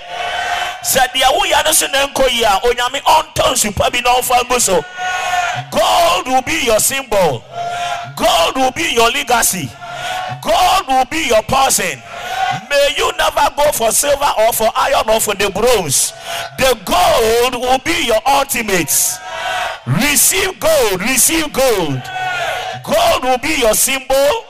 sɛ 0.82 1.08
deɛ 1.12 1.28
woyɛ 1.38 1.64
no 1.64 1.72
so 1.72 1.86
na 1.88 2.06
nkɔ 2.06 2.30
yi 2.32 2.42
a 2.44 2.60
onyame 2.64 3.00
ɔntɔ 3.02 3.52
nsupa 3.52 3.92
bi 3.92 4.00
na 4.00 4.14
ɔmfa 4.14 4.44
ngu 4.48 4.60
so. 4.60 4.84
God 5.70 6.26
will 6.28 6.42
be 6.42 6.64
your 6.64 6.78
symbol. 6.80 7.42
God 8.14 8.56
will 8.56 8.70
be 8.72 8.92
your 8.92 9.10
legacy. 9.10 9.70
God 10.42 10.86
will 10.86 11.04
be 11.06 11.26
your 11.28 11.42
person. 11.42 12.02
May 12.68 12.94
you 12.96 13.10
never 13.16 13.48
go 13.56 13.72
for 13.72 13.90
silver 13.90 14.30
or 14.38 14.52
for 14.52 14.70
iron 14.76 15.08
or 15.08 15.20
for 15.20 15.34
the 15.34 15.50
bronze. 15.50 16.12
The 16.58 16.78
gold 16.84 17.62
will 17.62 17.78
be 17.78 18.06
your 18.06 18.20
ultimate. 18.26 18.92
Receive 19.86 20.58
gold 20.60 21.00
receive 21.00 21.52
gold. 21.52 22.02
Gold 22.84 23.22
will 23.24 23.38
be 23.38 23.56
your 23.60 23.74
symbol 23.74 24.44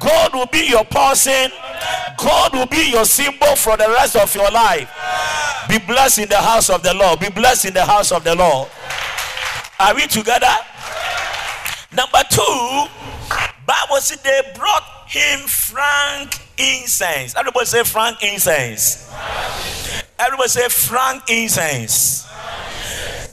God 0.00 0.34
will 0.34 0.46
be 0.46 0.66
your 0.68 0.84
person. 0.84 1.50
God 2.18 2.52
will 2.52 2.66
be 2.66 2.90
your 2.90 3.04
symbol 3.04 3.54
for 3.56 3.76
the 3.76 3.88
rest 3.88 4.16
of 4.16 4.34
your 4.34 4.50
life. 4.50 4.90
Be 5.68 5.78
blessed 5.78 6.18
in 6.18 6.28
the 6.28 6.40
house 6.40 6.70
of 6.70 6.82
the 6.82 6.94
Lord. 6.94 7.20
Be 7.20 7.30
blessed 7.30 7.66
in 7.66 7.74
the 7.74 7.84
house 7.84 8.12
of 8.12 8.24
the 8.24 8.34
Lord. 8.34 8.68
Are 9.78 9.94
we 9.94 10.06
together? 10.06 10.54
Number 11.92 12.18
two, 12.30 12.86
Bible 13.66 14.00
said 14.00 14.18
they 14.22 14.40
brought 14.54 14.84
him 15.06 15.40
frank 15.40 16.40
incense. 16.58 17.34
Everybody 17.36 17.66
say 17.66 17.84
frankincense. 17.84 19.10
Everybody 20.18 20.48
say 20.48 20.68
frankincense. 20.68 22.26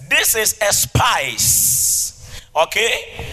This 0.10 0.36
is 0.36 0.58
a 0.62 0.74
spice. 0.74 2.42
Okay? 2.56 3.28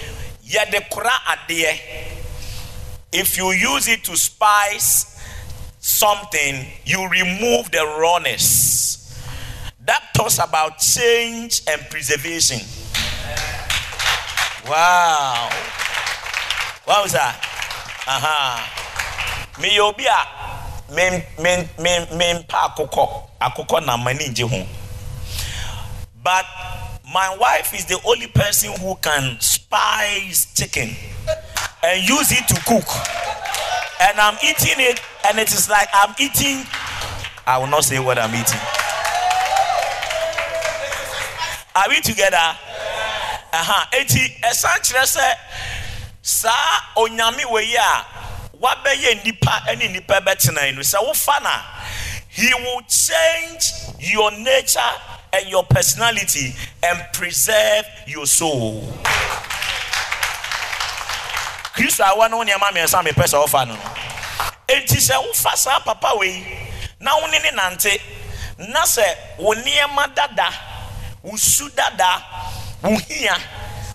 Yadekura 0.45 1.11
adie 1.29 2.20
if 3.13 3.37
you 3.37 3.51
use 3.53 3.89
it 3.89 4.05
to 4.05 4.17
spice 4.17 5.19
something, 5.81 6.67
you 6.85 7.09
remove 7.09 7.71
the 7.71 7.85
rawness. 7.99 8.89
That 9.85 10.03
talks 10.15 10.39
about 10.39 10.79
change 10.79 11.63
and 11.69 11.81
preservation. 11.91 12.61
Wow. 14.69 15.49
Was 16.87 17.13
that? 17.13 17.37
Uh-huh. 18.07 19.61
Me 19.61 19.81
obi 19.81 20.05
a 20.07 20.95
me 20.95 21.25
me 21.39 21.69
me 21.79 22.07
me 22.17 22.35
mpa 22.35 22.75
akokɔ 22.75 23.31
akokɔ 23.41 23.87
na 23.87 23.97
mani 23.97 24.33
ho. 24.41 24.67
But 26.23 26.45
my 27.13 27.37
wife 27.37 27.75
is 27.75 27.87
the 27.87 28.01
only 28.07 28.27
person 28.29 28.73
who 28.81 28.95
can 28.97 29.41
spice 29.41 30.53
chicken 30.55 30.95
and 31.83 32.09
use 32.09 32.33
it 32.33 32.47
to 32.49 32.55
cook. 32.67 32.89
And 34.01 34.19
I'm 34.19 34.37
eating 34.45 34.77
it, 34.79 35.01
and 35.29 35.39
it 35.39 35.53
is 35.53 35.69
like 35.69 35.89
I'm 35.93 36.15
eating. 36.19 36.65
I 37.47 37.59
will 37.59 37.67
not 37.67 37.85
say 37.85 37.99
what 37.99 38.19
I'm 38.19 38.35
eating. 38.35 38.61
Are 41.75 41.89
we 41.89 42.01
together? 42.01 42.37
Uh-huh. 43.53 43.87
Eti 43.93 44.37
ɛsan 44.43 44.79
kyerɛ 44.85 45.05
sɛ 45.07 45.35
saa 46.23 46.95
onyame 46.97 47.43
wɔ 47.51 47.61
yi 47.67 47.77
a 47.77 49.25
nipa 49.25 49.51
ɛne 49.69 49.91
nipa 49.93 50.21
bɛtena 50.21 50.67
yi 50.67 50.73
no 50.73 50.83
he 52.29 52.55
will 52.55 52.81
change 52.83 53.73
your 53.99 54.31
nature 54.31 54.81
and 55.33 55.49
your 55.49 55.65
personality 55.65 56.55
and 56.83 57.05
preserve 57.13 57.85
your 58.07 58.27
soul. 58.27 58.83
Kristo 61.75 62.05
a 62.05 62.15
wɔne 62.17 62.33
wo 62.37 62.45
nneɛma 62.45 62.71
mmiɛnsa 62.73 63.03
mepɛ 63.05 63.25
sɛ 63.27 63.39
wofa 63.47 63.67
no 63.69 63.77
enti 64.69 64.97
sɛ 64.99 65.17
wofa 65.27 65.57
saa 65.57 65.79
papa 65.81 66.13
wei 66.17 66.45
na 67.01 67.17
wo 67.17 67.27
ne 67.27 67.39
ne 67.39 67.51
nante 67.51 68.01
na 68.59 68.83
sɛ 68.83 69.05
wo 69.39 69.55
nneɛma 69.55 70.15
dada 70.15 70.49
wo 71.23 71.37
su 71.37 71.69
dada 71.71 72.25
wo 72.83 72.97
hia 73.09 73.37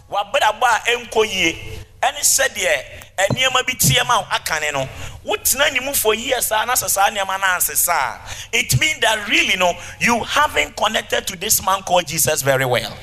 wabrabɔ 0.10 0.64
a 0.64 0.80
ɛnkɔ 0.92 1.26
yie 1.26 1.82
ɛne 2.02 2.20
sɛdeɛ 2.22 2.84
nneɛma 3.32 3.66
bi 3.66 3.74
teɛ 3.74 4.06
ma 4.08 4.24
akane 4.32 4.72
no 4.74 4.88
wotena 5.26 5.72
ne 5.74 5.80
mu 5.80 5.94
for 5.94 6.14
years 6.14 6.52
a 6.52 6.66
na 6.66 6.74
sɛ 6.74 6.90
saa 6.90 7.10
nneɛma 7.10 7.40
no 7.40 7.48
ansesa 7.48 8.20
it 8.54 8.80
means 8.80 9.00
that 9.00 9.28
really 9.28 9.56
no 9.58 9.74
you 10.00 10.24
haven't 10.24 10.76
connected 10.76 11.26
to 11.28 11.36
this 11.38 11.64
man 11.66 11.82
called 11.84 12.06
jesus 12.08 12.42
very 12.42 12.66
well. 12.66 12.96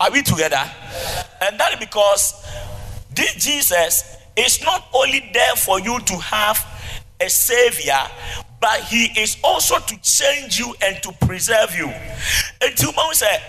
Are 0.00 0.12
we 0.12 0.22
together? 0.22 0.62
And 1.40 1.58
that 1.58 1.72
is 1.72 1.80
because 1.80 2.34
this 3.18 3.34
jesus 3.34 4.16
is 4.36 4.62
not 4.62 4.86
only 4.94 5.28
there 5.34 5.56
for 5.56 5.80
you 5.80 5.98
to 6.00 6.16
have 6.18 6.64
a 7.20 7.28
savior 7.28 8.00
but 8.60 8.80
he 8.82 9.06
is 9.20 9.36
also 9.42 9.78
to 9.78 9.96
change 10.02 10.58
you 10.58 10.74
and 10.82 11.00
to 11.02 11.12
preserve 11.26 11.74
you. 11.76 11.86
Enti 12.60 12.86
woma 12.86 13.12
sɛ 13.12 13.40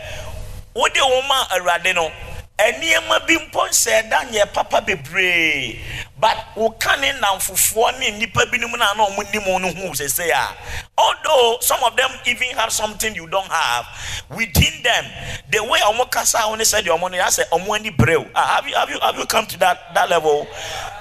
what 0.73 0.95
wo 0.95 1.21
ma 1.27 1.45
awurade 1.45 1.95
no 1.95 2.11
nneɛma 2.59 3.25
bi 3.27 3.35
mpo 3.37 3.67
nsɛ 3.69 4.09
da 4.09 4.23
nyɛ 4.25 4.53
papa 4.53 4.81
bebree. 4.81 5.79
But 6.19 6.37
woka 6.55 6.99
ne 6.99 7.11
namfofoɔ 7.13 7.99
ne 7.99 8.11
nnipa 8.11 8.43
binom 8.51 8.77
no 8.77 8.85
a 8.85 8.95
na 8.97 9.05
ɔmo 9.07 9.33
nim 9.33 9.61
no 9.61 9.71
ho 9.73 9.93
sese 9.93 10.29
a 10.29 10.55
although 10.97 11.57
some 11.61 11.81
of 11.85 11.95
them 11.95 12.11
even 12.25 12.49
have 12.57 12.73
something 12.73 13.15
you 13.15 13.25
don't 13.27 13.47
have 13.49 13.85
within 14.29 14.83
them 14.83 15.05
the 15.49 15.63
way 15.63 15.79
ɔmo 15.79 16.11
kasa 16.11 16.39
ho 16.39 16.55
ne 16.55 16.63
sɛ 16.63 16.81
deɛ 16.83 16.99
ɔmo 16.99 17.09
no 17.09 17.17
yɛ 17.17 17.27
sɛ 17.27 17.49
ɔmo 17.49 17.97
brew 17.97 18.25
ah 18.35 18.55
have 18.55 18.67
you 18.67 18.75
have 18.75 18.89
you 18.89 18.99
have 18.99 19.15
you 19.17 19.25
come 19.25 19.45
to 19.45 19.57
that 19.59 19.93
that 19.93 20.09
level? 20.09 20.45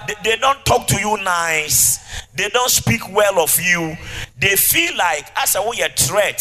They, 0.07 0.15
they 0.25 0.37
don't 0.37 0.65
talk 0.65 0.87
to 0.87 1.01
you 1.01 1.19
nice. 1.19 1.99
They 2.35 2.49
don't 2.49 2.71
speak 2.71 3.03
well 3.13 3.41
of 3.41 3.59
you 3.61 3.97
they 4.41 4.57
feel 4.57 4.97
like 4.97 5.27
as 5.37 5.55
a 5.57 5.63
way 5.63 5.81
a 5.81 5.89
threat 5.91 6.41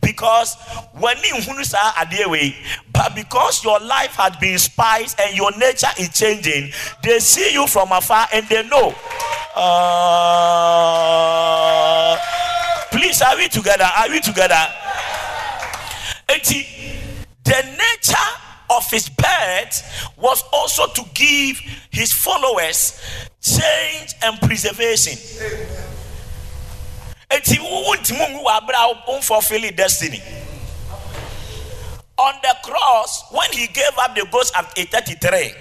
because 0.00 0.54
when 0.92 1.16
but 2.92 3.14
because 3.14 3.62
your 3.64 3.78
life 3.80 4.14
has 4.14 4.34
been 4.36 4.58
spiced 4.58 5.20
and 5.20 5.36
your 5.36 5.50
nature 5.58 5.88
is 5.98 6.08
changing 6.10 6.72
they 7.02 7.18
see 7.18 7.52
you 7.52 7.66
from 7.66 7.92
afar 7.92 8.26
and 8.32 8.48
they 8.48 8.66
know 8.68 8.94
uh, 9.56 9.76
please 12.90 13.20
are 13.22 13.36
we 13.36 13.48
together 13.48 13.84
are 13.96 14.08
we 14.08 14.20
together 14.20 14.66
the 17.46 17.62
nature 17.62 18.16
of 18.70 18.90
his 18.90 19.08
birth 19.08 20.10
was 20.16 20.42
also 20.52 20.86
to 20.88 21.02
give 21.14 21.58
his 21.90 22.12
followers 22.12 23.00
change 23.40 24.14
and 24.22 24.40
preservation. 24.40 25.16
Eti 27.30 27.58
wuntimi 27.58 28.28
ngu 28.28 28.44
wabra 28.44 28.86
unfulfilling 29.08 29.76
destiny. 29.76 30.22
On 32.18 32.34
the 32.42 32.54
cross, 32.62 33.24
when 33.30 33.52
he 33.52 33.66
gave 33.66 33.92
up 33.98 34.14
the 34.14 34.26
ghost 34.32 34.54
at 34.56 34.74
33, 34.74 35.52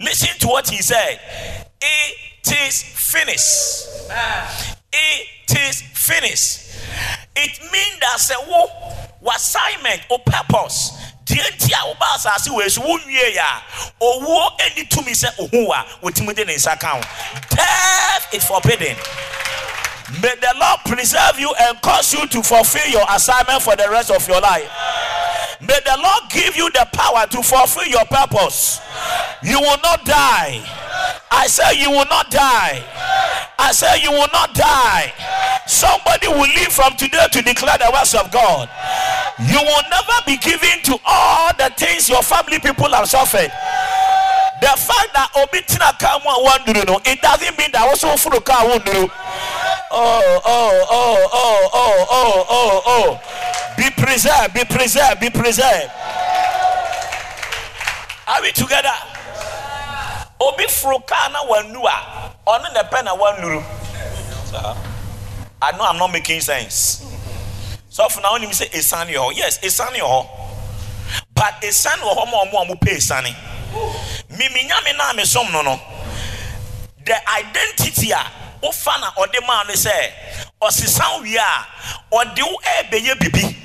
listen 0.00 0.36
to 0.40 0.48
what 0.48 0.68
he 0.68 0.82
said. 0.82 1.20
It 1.80 2.52
is 2.66 2.82
finished. 2.82 3.86
It 4.92 5.58
is 5.70 5.82
finished. 5.94 6.58
It 7.36 7.60
means 7.72 8.00
that 8.00 8.18
say, 8.18 8.34
what 9.20 9.36
assignment 9.36 10.02
or 10.10 10.18
purpose 10.26 10.92
deɛ 11.24 11.48
nti 11.54 11.72
a 11.72 11.80
woba 11.86 12.06
asase 12.16 12.50
wɔ 12.50 12.66
esu 12.66 12.80
wonwie 12.82 13.34
yɛ 13.36 13.40
a 13.40 13.62
owuo 14.00 14.50
ani 14.60 14.84
tumi 14.86 15.12
sɛ 15.12 15.30
ohu 15.38 15.70
a 15.72 15.84
wotumi 16.02 16.34
de 16.34 16.44
ne 16.44 16.54
nsa 16.54 16.78
ka 16.78 16.96
ho 16.96 17.00
death 17.50 18.34
is 18.34 18.44
forbidden 18.44 18.96
may 20.20 20.34
the 20.40 20.52
lord 20.60 20.80
preserve 20.84 21.38
you 21.38 21.54
and 21.60 21.80
cause 21.80 22.12
you 22.12 22.26
to 22.26 22.42
fulfill 22.42 22.88
your 22.90 23.06
assignment 23.10 23.62
for 23.62 23.76
the 23.76 23.88
rest 23.90 24.10
of 24.10 24.26
your 24.28 24.40
life. 24.40 24.68
May 25.60 25.78
the 25.84 25.96
lord 25.96 26.30
give 26.30 26.56
you 26.56 26.68
the 26.70 26.86
power 26.92 27.24
to 27.28 27.42
fulfill 27.42 27.86
your 27.86 28.04
purpose. 28.06 28.80
You 29.42 29.60
will 29.60 29.78
not 29.82 30.04
die. 30.04 30.58
I 31.30 31.46
say 31.46 31.78
you 31.80 31.90
will 31.90 32.06
not 32.10 32.30
die. 32.30 32.82
I 33.58 33.70
say 33.70 34.02
you 34.02 34.10
will 34.10 34.28
not 34.32 34.54
die. 34.54 35.12
Somebody 35.66 36.26
will 36.28 36.50
live 36.50 36.72
from 36.74 36.96
today 36.96 37.26
to 37.30 37.42
declare 37.42 37.78
the 37.78 37.90
words 37.94 38.14
of 38.14 38.30
god. 38.32 38.68
You 39.38 39.62
will 39.62 39.84
never 39.88 40.18
be 40.26 40.36
given 40.36 40.82
to 40.90 40.98
all 41.06 41.50
the 41.54 41.70
things 41.78 42.08
your 42.08 42.22
family 42.22 42.58
people 42.58 42.90
have 42.90 43.08
suffered. 43.08 43.50
The 44.62 44.74
fact 44.78 45.10
that 45.14 45.30
Obitina 45.34 45.94
come 45.98 46.22
one 46.22 46.62
no, 46.86 47.00
it 47.06 47.20
doesn't 47.22 47.58
mean 47.58 47.70
that 47.72 47.82
also 47.82 48.14
car 48.40 48.66
won't 48.66 48.84
do. 48.84 49.10
Oh, 49.94 50.40
oh, 50.44 50.86
oh, 50.90 51.28
oh, 51.32 51.68
oh, 51.72 52.06
oh, 52.10 52.46
oh, 52.48 52.82
oh. 52.86 53.74
Be 53.76 53.90
preserved, 53.90 54.54
be 54.54 54.64
preserved, 54.64 55.20
be 55.20 55.30
preserved. 55.30 55.90
Are 58.26 58.40
we 58.42 58.52
together? 58.52 58.88
Obi 60.40 60.64
fruka 60.64 61.30
na 61.32 61.44
wanua. 61.44 62.32
On 62.46 62.62
the 62.74 62.88
pen 62.90 63.04
na 63.04 63.14
one 63.14 63.36
I 65.62 65.70
know 65.76 65.84
I'm 65.84 65.98
not 65.98 66.10
making 66.12 66.40
sense 66.40 67.12
sɔfo 67.92 68.22
na 68.22 68.32
wonim 68.32 68.50
sɛ 68.50 68.70
ɛsiane 68.72 69.12
hɔ 69.12 69.36
yes 69.36 69.58
ɛsiane 69.58 70.00
hɔ 70.00 70.26
but 71.34 71.60
hɔ 71.60 72.30
ma 72.30 72.44
ɔmo 72.44 72.62
a 72.62 72.64
mo 72.64 72.74
pɛ 72.74 72.96
ɛsiane 72.96 73.34
mimi 74.30 74.64
nyame 74.68 74.96
na 74.96 75.12
mesom 75.12 75.52
no 75.52 75.60
no 75.60 75.80
the 77.04 77.30
identity 77.30 78.12
wofa 78.62 79.00
na 79.00 79.10
ɔde 79.16 79.40
maa 79.46 79.62
no 79.64 79.74
sɛ 79.74 80.10
ɔsesan 80.62 81.22
wie 81.22 81.36
a 81.36 81.66
ɔde 82.12 82.42
wo 82.42 82.58
ɛɛbɛyɛ 82.64 83.18
bibi 83.20 83.56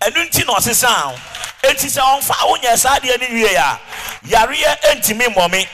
ɛno 0.00 0.26
nti 0.28 0.46
na 0.46 0.54
ɔsesan 0.54 1.18
eti 1.62 1.86
sɛ 1.88 2.00
ɔnfa 2.00 2.34
wonyɛ 2.50 2.76
saa 2.78 2.98
deɛ 2.98 3.20
no 3.20 3.26
wie 3.34 3.54
a 3.54 3.78
yareɛ 4.26 4.76
ntumi 4.96 5.26
mmɔme 5.34 5.66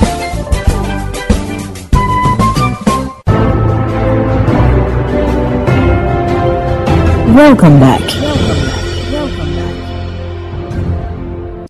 Welcome 7.34 7.80
back. 7.80 8.02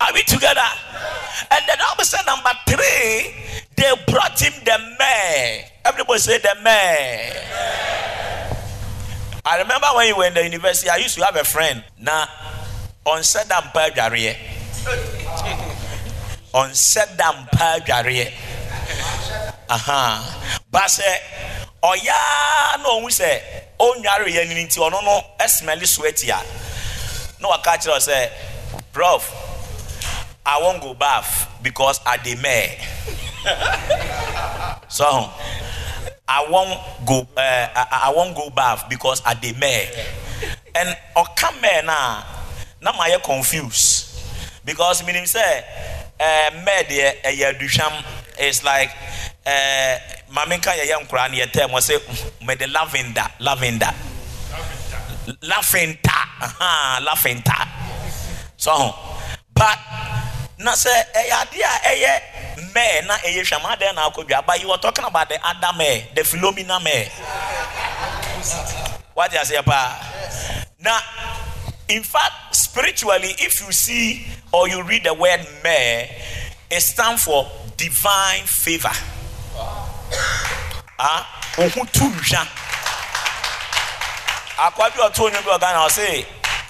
Are 0.01 0.13
we 0.13 0.23
together? 0.23 0.59
And 1.51 1.63
then 1.67 1.77
all 1.85 1.93
of 1.93 1.99
a 1.99 2.03
sudden, 2.05 2.25
number 2.25 2.49
three, 2.67 3.35
they 3.75 3.91
brought 4.07 4.41
him 4.41 4.53
the 4.65 4.77
myrrh. 4.97 5.63
Everybody 5.85 6.19
say 6.19 6.39
the 6.39 6.55
myrrh. 6.63 7.37
I 9.45 9.61
remember 9.61 9.85
when 9.95 10.07
you 10.07 10.17
were 10.17 10.25
in 10.25 10.33
the 10.33 10.43
university, 10.43 10.89
I 10.89 10.97
used 10.97 11.15
to 11.19 11.25
have 11.25 11.35
a 11.35 11.43
friend. 11.43 11.83
Now, 11.99 12.25
on 13.05 13.19
Sedam 13.21 13.71
Pajariye. 13.71 14.35
On 16.55 16.69
Sedam 16.71 17.47
Pajariye. 17.49 18.31
Aha. 19.69 20.59
But 20.71 20.89
say, 20.89 21.17
oh 21.83 21.95
yeah, 22.01 22.81
no, 22.83 23.05
we 23.05 23.11
say, 23.11 23.60
ɔnware 23.81 24.27
yɛ 24.29 24.47
ni 24.47 24.63
nti 24.65 24.77
ɔno 24.79 25.01
no 25.03 25.23
ɛsmɛli 25.39 25.87
sweat 25.87 26.23
a 26.29 26.39
na 27.41 27.49
waka 27.49 27.71
kyerɛ 27.77 27.97
sɛ 27.97 28.29
prof 28.93 29.23
i 30.45 30.61
wan 30.61 30.79
go 30.79 30.93
baff 30.93 31.47
because 31.63 31.99
i 32.05 32.17
dey 32.17 32.35
mare 32.35 32.77
so 34.87 35.05
i 36.27 36.45
wan 36.49 36.67
go 37.05 37.21
uh, 37.37 37.67
i, 37.75 37.87
I 38.03 38.13
wan 38.15 38.33
go 38.33 38.49
baff 38.51 38.87
because 38.89 39.21
i 39.25 39.33
dey 39.33 39.53
mare 39.53 39.87
and 40.75 40.95
ɔka 41.15 41.59
mare 41.61 41.81
na 41.83 42.23
na 42.81 42.91
ma 42.93 43.05
yɛ 43.05 43.23
confuse 43.23 44.07
because 44.63 45.03
minim 45.05 45.23
sɛ 45.23 45.41
eh, 46.19 46.49
uh, 46.51 46.63
mare 46.63 46.83
deɛ 46.83 47.21
ɛyɛ 47.23 47.57
aduhwam 47.57 48.03
is 48.39 48.63
like. 48.63 48.91
Maame 49.45 50.57
nka 50.57 50.75
yɛ 50.77 50.85
yɛ 50.85 50.95
nkora 51.03 51.29
ne 51.29 51.37
yɛ 51.37 51.51
tɛ 51.51 51.69
mo 51.69 51.79
sɛ 51.79 51.97
mɛde 52.41 52.67
mm, 52.67 52.73
lavender 52.73 53.27
lavender. 53.39 53.93
Lavender. 55.41 56.21
Lavender. 57.01 57.61
So 58.57 58.95
but 59.53 59.79
na 60.59 60.73
sɛ 60.73 60.93
ɛyɛ 61.15 61.33
adeɛ 61.41 61.63
a 61.65 61.89
ɛyɛ 61.89 62.21
mɛɛ 62.73 63.07
na 63.07 63.17
ɛyɛ 63.17 63.41
hwɛm 63.41 63.65
adeɛ 63.65 63.95
na 63.95 64.09
akɔdwa 64.09 64.45
but 64.45 64.61
you 64.61 64.69
were 64.69 64.77
talking 64.77 65.05
about 65.05 65.27
the 65.27 65.39
other 65.43 65.73
mɛɛ 65.73 66.13
the 66.13 66.21
philomena 66.21 66.79
mɛɛ. 66.79 67.09
Wadi 69.15 69.37
aseɛ 69.37 69.65
paa 69.65 69.97
na 70.79 70.99
in 71.87 72.03
fact 72.03 72.55
spiritually 72.55 73.35
if 73.39 73.59
you 73.61 73.71
see 73.71 74.25
or 74.51 74.67
you 74.69 74.83
read 74.83 75.03
the 75.03 75.13
word 75.13 75.39
mɛɛ 75.63 76.09
it 76.69 76.81
stands 76.81 77.23
for 77.23 77.49
divine 77.75 78.45
favour 78.45 78.93
ah 80.99 81.25
ohun 81.57 81.87
tu 81.91 82.03
nhwa 82.05 82.47
akwa 84.57 84.89
bi 84.89 84.99
ɔtɔ 84.99 85.21
onye 85.25 85.41
bi 85.43 85.49
ɔgana 85.49 85.85
ɔse 85.87 86.25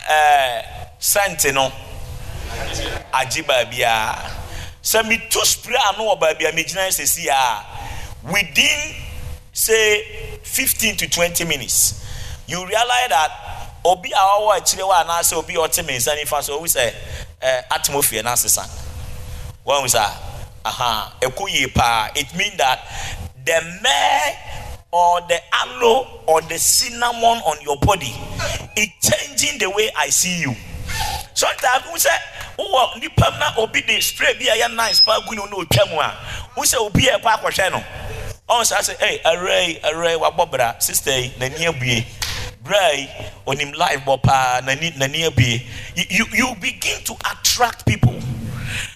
ɛɛ 0.10 0.66
sɛnti 1.00 1.54
no 1.54 1.72
agye 3.14 3.44
baabi 3.44 3.84
a 3.84 4.16
sɛ 4.84 5.04
metu 5.04 5.46
spray 5.46 5.78
ano 5.90 6.06
wɔ 6.06 6.20
baabi 6.20 6.46
a 6.48 6.52
megyina 6.52 6.88
sɛsi 6.88 7.28
a 7.28 7.66
within 8.24 8.96
say 9.54 10.40
fifteen 10.44 10.96
to 10.96 11.08
twenty 11.10 11.44
minutes 11.44 12.06
you 12.48 12.66
realize 12.66 13.10
that 13.10 13.32
obi 13.84 14.12
a 14.12 14.16
ɔwɔ 14.16 14.58
akyire 14.58 14.84
hɔ 14.84 15.04
anaasɛ 15.06 15.34
obi 15.34 15.56
a 15.56 15.58
ɔte 15.58 15.86
me 15.86 15.98
nifa 15.98 16.44
so 16.44 16.60
owi 16.60 16.68
sɛ 16.70 16.94
ɛɛ 17.42 17.64
atmosphere 17.72 18.24
na 18.24 18.34
asesa 18.34 18.68
wɔn 19.66 19.90
sa 19.90 20.10
aha 20.64 21.12
ɛkɔ 21.22 21.50
yie 21.50 21.68
paa 21.68 22.10
it 22.16 22.34
mean 22.36 22.56
that 22.58 22.80
the 23.46 23.62
myrrh 23.82 24.36
or 24.92 25.22
the 25.28 25.40
aloe 25.54 26.22
or 26.28 26.42
the 26.42 26.58
cinnamon 26.58 27.42
on 27.46 27.62
your 27.62 27.78
body 27.80 28.14
it 28.76 28.90
changing 29.02 29.60
the 29.60 29.70
way 29.70 29.90
I 29.98 30.10
see 30.10 30.42
you. 30.42 30.56
Sometimes 31.34 31.86
we 31.92 32.00
say, 32.00 32.16
"Oh, 32.60 32.94
nipa 33.00 33.38
na 33.40 33.54
obi 33.58 33.82
de 33.82 34.00
spray 34.02 34.34
bi 34.38 34.46
a 34.46 34.56
yɛ 34.62 34.76
nice 34.76 35.02
pa 35.02 35.20
gu 35.28 35.36
ne 35.36 35.44
no 35.50 35.58
otwa 35.64 35.90
mu 35.90 36.00
a." 36.00 36.16
We 36.58 36.66
say 36.68 36.78
obi 36.78 37.08
a 37.08 37.20
pa 37.20 37.38
akɔhwɛ 37.38 37.72
no. 37.72 37.84
Ɔn 38.50 38.66
sa 38.66 38.82
say, 38.82 38.96
"Hey, 39.00 39.22
array, 39.26 39.80
array, 39.84 40.16
wabɔ 40.16 40.52
bra, 40.52 40.78
sister 40.80 41.12
yi, 41.12 41.30
n'ani 41.40 41.66
abue." 41.68 42.06
Bra 42.62 42.90
yi, 42.92 43.10
onim 43.48 43.74
life 43.76 44.02
bɔ 44.06 44.22
paa, 44.22 44.62
n'ani 44.62 44.92
n'ani 44.98 45.24
abue. 45.30 45.66
You 45.96 46.06
you 46.10 46.26
you 46.34 46.56
begin 46.56 47.02
to 47.06 47.16
attract 47.32 47.86
people. 47.86 48.20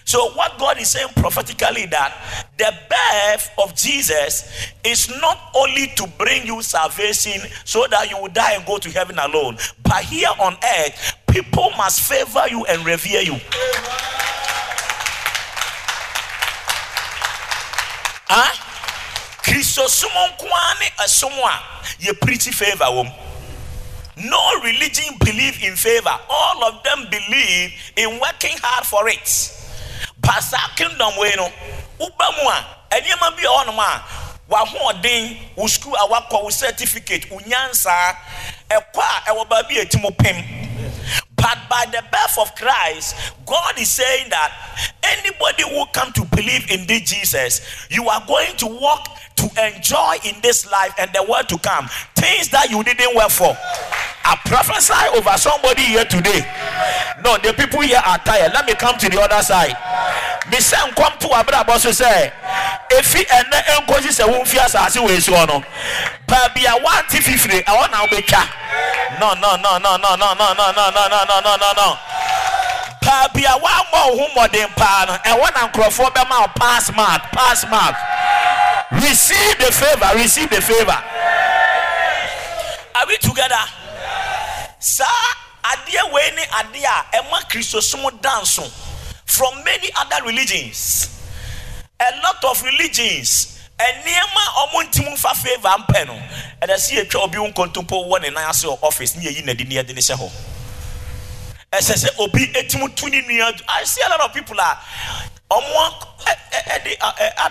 So, 0.06 0.30
what 0.34 0.56
God 0.56 0.78
is 0.80 0.90
saying 0.90 1.08
prophetically 1.16 1.86
that 1.86 2.14
the 2.56 2.72
birth 2.88 3.50
of 3.58 3.74
Jesus 3.74 4.48
is 4.84 5.10
not 5.20 5.50
only 5.52 5.88
to 5.96 6.06
bring 6.16 6.46
you 6.46 6.62
salvation 6.62 7.40
so 7.64 7.88
that 7.90 8.08
you 8.08 8.16
will 8.22 8.28
die 8.28 8.52
and 8.52 8.64
go 8.64 8.78
to 8.78 8.88
heaven 8.90 9.18
alone, 9.18 9.58
but 9.82 10.04
here 10.04 10.30
on 10.38 10.54
earth, 10.78 11.16
people 11.26 11.70
must 11.76 12.02
favor 12.02 12.44
you 12.48 12.64
and 12.66 12.86
revere 12.86 13.22
you. 13.22 13.34
Huh? 18.28 18.62
Ye 21.98 22.12
pretty 22.20 22.52
favor 22.52 22.84
wom. 22.90 23.08
No 24.16 24.60
religion 24.62 25.16
believe 25.24 25.60
in 25.64 25.74
favor. 25.74 26.16
All 26.30 26.64
of 26.64 26.84
them 26.84 27.08
believe 27.10 27.72
in 27.96 28.20
working 28.20 28.56
hard 28.62 28.86
for 28.86 29.08
it. 29.08 29.65
Pastor 30.22 30.56
kingdom 30.76 31.12
way 31.18 31.32
no. 31.36 31.48
Uba 32.00 32.26
mu 32.36 32.48
a 32.48 32.66
nneɛma 32.90 33.36
bi 33.36 33.42
a 33.42 33.64
ɔnom 33.64 33.78
a 33.78 34.02
wahoɔden 34.50 35.38
wo 35.56 35.66
school 35.66 35.94
a 35.94 36.08
wakɔ 36.08 36.42
wo 36.42 36.50
certificate 36.50 37.30
wo 37.30 37.38
nyansa 37.38 38.16
ɛkɔ 38.70 38.98
a 38.98 39.30
ɛwɔ 39.30 39.48
baabi 39.48 39.80
a 39.80 40.12
pem. 40.12 40.66
But 41.36 41.58
by 41.70 41.86
the 41.92 42.02
birth 42.10 42.38
of 42.40 42.54
Christ, 42.56 43.14
God 43.46 43.78
is 43.78 43.90
saying 43.90 44.30
that 44.30 44.52
anybody 45.02 45.62
who 45.62 45.86
come 45.92 46.12
to 46.14 46.24
believe 46.24 46.68
in 46.70 46.86
this 46.86 47.02
Jesus, 47.08 47.60
you 47.88 48.08
are 48.08 48.24
going 48.26 48.56
to 48.56 48.66
walk 48.66 49.16
to 49.36 49.44
enjoy 49.66 50.16
in 50.24 50.40
this 50.42 50.68
life 50.70 50.92
and 50.98 51.10
the 51.12 51.22
world 51.22 51.48
to 51.50 51.58
come 51.58 51.88
things 52.16 52.48
that 52.48 52.70
you 52.70 52.82
didn't 52.82 53.14
work 53.14 53.30
for. 53.30 53.56
I 54.26 54.34
prophesy 54.42 55.06
over 55.14 55.38
somebody 55.38 55.94
here 55.94 56.04
today. 56.04 56.42
No, 57.22 57.38
the 57.38 57.54
people 57.54 57.80
here 57.86 58.02
are 58.02 58.18
tired. 58.18 58.50
Let 58.50 58.66
me 58.66 58.74
come 58.74 58.98
to 58.98 59.06
the 59.08 59.22
other 59.22 59.38
side. 59.38 59.78
Me 60.50 60.58
say 60.58 60.76
come 60.98 61.14
to 61.22 61.30
abra 61.30 61.62
boss 61.62 61.86
say 61.86 62.32
he 62.90 63.22
and 63.30 63.54
enkosi 63.70 64.10
se 64.10 64.24
wo 64.26 64.42
mfi 64.42 64.58
asase 64.58 64.98
we 64.98 65.20
so 65.20 65.32
no. 65.46 65.62
Ba 66.26 66.50
bia 66.54 66.74
wanti 66.82 67.22
fifire 67.22 67.62
e 67.62 67.70
wona 67.70 68.02
obetwa. 68.02 68.42
No 69.20 69.34
no 69.34 69.54
no 69.62 69.78
no 69.78 69.96
no 69.96 70.16
no 70.16 70.34
no 70.34 70.54
no 70.58 70.72
no 70.74 70.90
no 70.90 71.06
no 71.06 71.22
no 71.22 71.40
no 71.40 71.56
no 71.56 71.70
no. 71.78 71.98
Ba 73.02 73.30
bia 73.32 73.54
wa 73.62 73.78
mo 73.92 74.18
ho 74.18 74.26
modern 74.34 74.70
pa 74.74 75.06
no 75.06 75.14
e 75.14 75.32
wona 75.38 75.70
nkrofo 75.70 76.10
be 76.14 76.22
ma 76.28 76.46
pass 76.48 76.90
mark 76.94 77.22
pass 77.30 77.64
mark. 77.70 77.94
Receive 78.90 79.58
the 79.58 79.70
favor, 79.70 80.10
receive 80.16 80.50
the 80.50 80.60
favor. 80.60 80.98
Are 82.94 83.06
we 83.06 83.16
together? 83.18 83.85
Saa 84.86 85.34
adeɛ 85.64 86.12
wei 86.12 86.30
ne 86.36 86.42
adeɛ 86.46 86.84
a 86.84 87.18
ɛma 87.18 87.40
kristosom 87.50 88.08
danso. 88.20 88.70
From 89.24 89.62
many 89.64 89.90
other 89.96 90.24
religions 90.24 91.08
a 91.98 92.04
lot 92.22 92.44
of 92.44 92.62
religions 92.62 93.58
nneɛma 93.78 94.42
a 94.56 94.66
wɔn 94.74 94.86
ntim 94.90 95.12
nfa 95.14 95.34
favour 95.36 95.76
mpɛ 95.84 96.06
no. 96.06 96.14
Ɛdɛ 96.62 96.78
si 96.78 96.96
etwa 96.96 97.22
obi 97.24 97.38
nkontompo 97.38 98.06
wɔ 98.08 98.22
ne 98.22 98.30
nan 98.30 98.48
ase 98.48 98.64
wɔ 98.64 98.78
office 98.82 99.16
ne 99.16 99.24
yɛyi 99.24 99.44
n'adi 99.44 99.64
ne 99.66 99.74
yɛde 99.74 99.94
ne 99.94 100.00
hyɛ 100.00 100.16
hɔ. 100.16 100.30
Ɛsɛ 101.72 101.94
sɛ 102.04 102.18
obi 102.20 102.46
etim 102.54 102.94
tu 102.94 103.08
ne 103.10 103.22
nua. 103.22 103.52
I 103.68 103.84
see 103.84 104.00
a 104.06 104.08
lot 104.08 104.20
of 104.20 104.32
people 104.32 104.58
a 104.58 104.78
wɔn 105.50 105.92
ɛde 106.68 106.96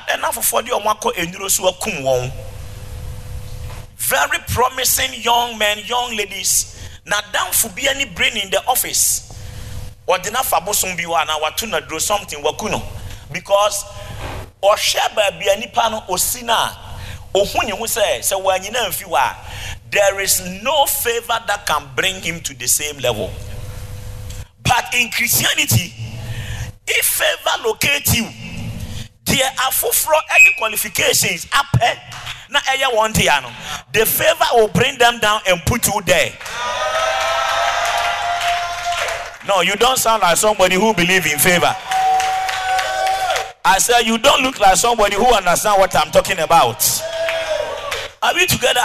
ɛna 0.07 0.31
foforɔ 0.31 0.65
de 0.65 0.71
wɔn 0.71 0.99
akɔ 0.99 1.13
enuro 1.15 1.51
so 1.51 1.63
akum 1.69 2.01
wɔn. 2.01 2.31
Very 3.97 4.39
promising 4.47 5.13
young 5.21 5.57
men 5.57 5.79
young 5.79 6.15
ladies 6.15 6.74
na 7.05 7.21
damfo 7.31 7.69
bi 7.75 7.87
ani 7.87 8.05
brain 8.05 8.37
in 8.37 8.49
the 8.49 8.63
office. 8.67 9.31
Ɔde 10.07 10.31
nafa 10.31 10.63
bosom 10.65 10.95
bi 10.95 11.03
wɔ 11.03 11.21
ana 11.21 11.33
wato 11.39 11.69
na 11.69 11.79
duro 11.79 11.99
something 11.99 12.41
waku 12.43 12.69
no. 12.69 12.81
Because 13.31 13.83
ɔhwɛ 14.63 15.15
baabi 15.15 15.53
a 15.53 15.59
nipa 15.59 15.89
no 15.89 16.01
osi 16.09 16.43
na 16.43 16.69
ohun 17.33 17.65
ne 17.65 17.71
ho 17.71 17.83
sɛ 17.85 18.19
sɛ 18.19 18.41
wɔanyina 18.41 18.87
mfi 18.89 19.05
wɔ 19.05 19.17
a 19.17 19.35
there 19.91 20.19
is 20.19 20.41
no 20.63 20.85
favour 20.85 21.39
that 21.47 21.65
can 21.65 21.89
bring 21.95 22.21
him 22.21 22.41
to 22.41 22.53
the 22.55 22.67
same 22.67 22.97
level. 22.97 23.31
But 24.63 24.93
in 24.95 25.11
christianity 25.11 25.93
if 26.87 27.05
favour 27.05 27.63
locate 27.67 28.13
you 28.15 28.25
deɛ 29.25 29.55
afoforɔ 29.55 30.19
ɛde 30.29 30.57
qualifications 30.57 31.45
apɛ 31.45 31.99
na 32.55 32.61
ɛyɛ 32.61 32.87
wɔn 32.95 33.13
deɛ 33.13 33.41
no 33.43 33.49
the 33.91 34.05
favour 34.05 34.47
will 34.53 34.67
bring 34.69 34.97
them 34.97 35.19
down 35.19 35.41
and 35.47 35.61
put 35.65 35.85
you 35.87 36.01
there. 36.05 36.31
No, 39.47 39.61
you 39.61 39.75
don't 39.75 39.97
sound 39.97 40.21
like 40.23 40.37
somebody 40.37 40.75
who 40.75 40.93
believe 40.93 41.25
in 41.27 41.37
favor. 41.37 41.75
I 43.63 43.77
said 43.79 44.01
you 44.01 44.17
don't 44.17 44.41
look 44.41 44.59
like 44.59 44.75
somebody 44.75 45.15
who 45.15 45.25
understand 45.33 45.79
what 45.79 45.95
I'm 45.95 46.11
talking 46.11 46.39
about. 46.39 46.81
Are 48.23 48.33
we 48.33 48.47
together? 48.47 48.81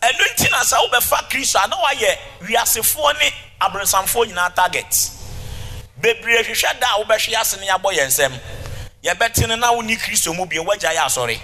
ɛno 0.00 0.24
nti 0.32 0.50
na 0.50 0.62
sɛ 0.62 0.76
wobɛfa 0.78 1.28
kristo 1.28 1.58
a 1.64 1.66
na 1.68 1.76
wayɛ 1.76 2.16
wiasefoɔ 2.42 3.18
ne 3.18 3.32
abrɛsamfoɔ 3.60 4.26
nyinaa 4.28 4.54
target 4.54 5.10
bebree 6.00 6.38
hwehwɛ 6.44 6.78
da 6.80 6.94
a 6.94 7.04
wobɛhwe 7.04 7.34
ase 7.40 7.56
ne 7.58 7.66
yɛabɔ 7.66 7.92
yɛn 7.96 8.06
nsɛm 8.06 8.40
yɛbɛtene 9.02 9.58
na 9.58 9.72
woni 9.72 9.96
kristo 9.96 10.32
mu 10.36 10.46
bio 10.46 10.62
woagya 10.62 10.94
yɛ 10.94 11.04
asɔre 11.06 11.40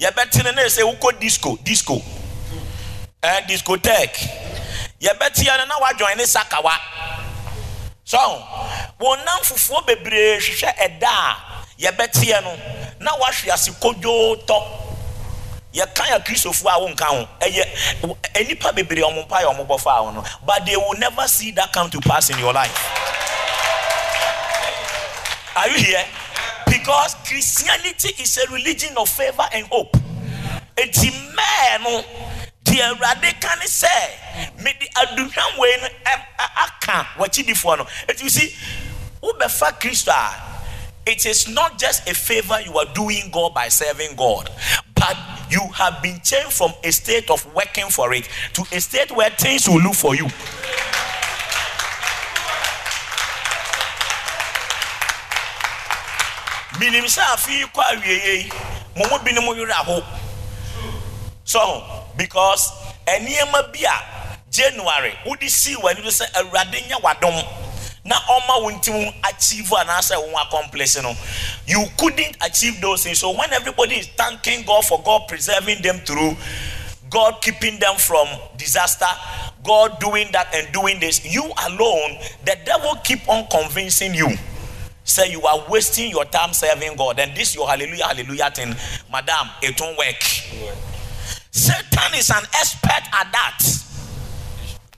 yɛbɛtene 0.00 0.54
na 0.54 0.62
ɛsɛ 0.62 0.82
wokɔ 0.82 1.20
disco 1.20 1.58
disco. 1.62 2.02
Ɛn 3.22 3.46
discotheque. 3.46 4.28
Yɛbɛteɛ 5.00 5.58
no 5.58 5.64
na 5.66 5.78
woadwɔn 5.78 6.16
ne 6.16 6.24
sakawa 6.24 6.72
so 8.04 8.18
wɔn 8.98 9.24
nam 9.24 9.40
fufuo 9.42 9.86
bebree 9.86 10.38
hwehwɛ 10.38 10.74
ɛda 10.76 11.08
a 11.08 11.36
yɛbɛteɛ 11.78 12.42
no 12.42 12.58
na 13.00 13.12
wahwe 13.16 13.52
ase 13.52 13.70
kodwoo 13.80 14.36
tɔ 14.46 14.62
yɛka 15.74 16.04
yɛ 16.10 16.24
kristofoɔ 16.24 16.70
a 16.74 16.80
wonka 16.80 17.04
ho. 17.04 17.28
Ɛyɛ 17.40 18.48
nipa 18.48 18.72
bebree 18.72 19.02
ɔmo 19.02 19.26
mpa 19.28 19.42
yɛ 19.42 19.54
ɔmo 19.54 19.66
bɔ 19.66 19.80
fa 19.80 19.90
ho 20.02 20.10
no. 20.10 20.24
But 20.44 20.66
they 20.66 20.76
will 20.76 20.94
never 20.98 21.28
see 21.28 21.52
that 21.52 21.72
come 21.72 21.88
to 21.90 22.00
pass 22.00 22.30
in 22.30 22.38
your 22.38 22.52
life. 22.52 22.76
Are 25.56 25.68
you 25.68 25.76
here 25.84 26.04
because 26.70 27.14
christianity 27.26 28.22
is 28.22 28.38
a 28.38 28.52
religion 28.52 28.96
of 28.96 29.08
favour 29.08 29.44
and 29.52 29.66
hope 29.66 29.96
eti 30.76 31.10
mɛɛ 31.10 31.82
no 31.82 32.04
deɛ 32.64 32.94
awurade 32.94 33.40
ka 33.40 33.54
ne 33.58 33.66
sɛ 33.66 34.62
mede 34.62 34.86
aduhwam 34.96 35.58
wei 35.58 35.76
no 35.82 35.88
aka 36.06 37.06
wɔkyidifoɔ 37.18 37.78
no 37.78 37.86
eti 38.08 38.28
si 38.30 38.54
wobɛfa 39.22 39.78
kristo 39.80 40.12
a 40.12 40.50
it 41.06 41.26
is 41.26 41.48
not 41.48 41.78
just 41.78 42.08
a 42.08 42.14
favor 42.14 42.60
you 42.64 42.76
are 42.78 42.86
doing 42.94 43.30
God 43.32 43.54
by 43.54 43.68
serving 43.68 44.16
God, 44.16 44.50
but 44.94 45.16
you 45.50 45.60
have 45.74 46.02
been 46.02 46.20
changed 46.22 46.52
from 46.52 46.72
a 46.84 46.92
state 46.92 47.30
of 47.30 47.44
working 47.54 47.88
for 47.88 48.12
it 48.14 48.28
to 48.52 48.64
a 48.72 48.80
state 48.80 49.10
where 49.10 49.30
things 49.30 49.68
will 49.68 49.80
look 49.80 49.94
for 49.94 50.14
you. 50.14 50.26
Minim 56.80 57.04
sɛ 57.04 57.22
afei 57.34 57.64
kɔ 57.74 57.80
awieɛ 57.92 58.34
yi 58.36 58.50
mo 58.96 59.04
mu 59.42 59.64
aho 59.70 60.02
so 61.44 61.82
because 62.16 62.72
eh, 63.06 63.18
nneɛma 63.18 63.70
bi 63.72 63.80
a 63.84 64.38
january 64.50 65.12
wode 65.26 65.40
sii 65.48 65.76
w'ani 65.76 66.02
do 66.02 66.08
sɛ 66.08 66.24
awurade 66.40 66.80
nyɛ 66.88 67.00
w'adom 67.02 67.44
na 68.04 68.16
ɔma 68.16 68.62
wo 68.62 68.70
achieve 69.28 69.68
anaasɛ 69.70 70.16
wo 70.16 70.38
accomplish 70.40 70.96
no 71.02 71.14
you 71.66 71.84
couldn't 71.98 72.36
achieve 72.40 72.80
those 72.80 73.04
things. 73.04 73.18
So 73.20 73.30
when 73.36 73.52
everybody 73.52 73.96
is 73.96 74.06
thanking 74.16 74.64
god 74.64 74.84
for 74.86 75.02
god 75.02 75.28
preserving 75.28 75.82
them 75.82 75.98
through 76.00 76.34
god 77.10 77.42
keeping 77.42 77.78
them 77.78 77.96
from 77.96 78.26
disaster 78.56 79.06
god 79.62 80.00
doing 80.00 80.28
that 80.32 80.48
and 80.54 80.72
doing 80.72 80.98
this 80.98 81.22
you 81.30 81.44
alone 81.68 82.16
the 82.46 82.56
devil 82.64 82.94
keep 83.04 83.28
on 83.28 83.46
convincing 83.50 84.14
you 84.14 84.28
say 85.04 85.30
you 85.30 85.42
are 85.42 85.64
wasting 85.68 86.10
your 86.10 86.24
time 86.26 86.52
serving 86.52 86.96
god 86.96 87.18
and 87.18 87.36
this 87.36 87.54
your 87.54 87.68
hallelujah 87.68 88.06
hallelujah 88.06 88.50
thing 88.54 88.74
madam 89.10 89.48
it 89.62 89.78
won't 89.80 89.96
work 89.98 90.22
satan 91.50 92.14
is 92.14 92.30
an 92.30 92.44
expert 92.54 93.04
at 93.12 93.30
that 93.32 93.80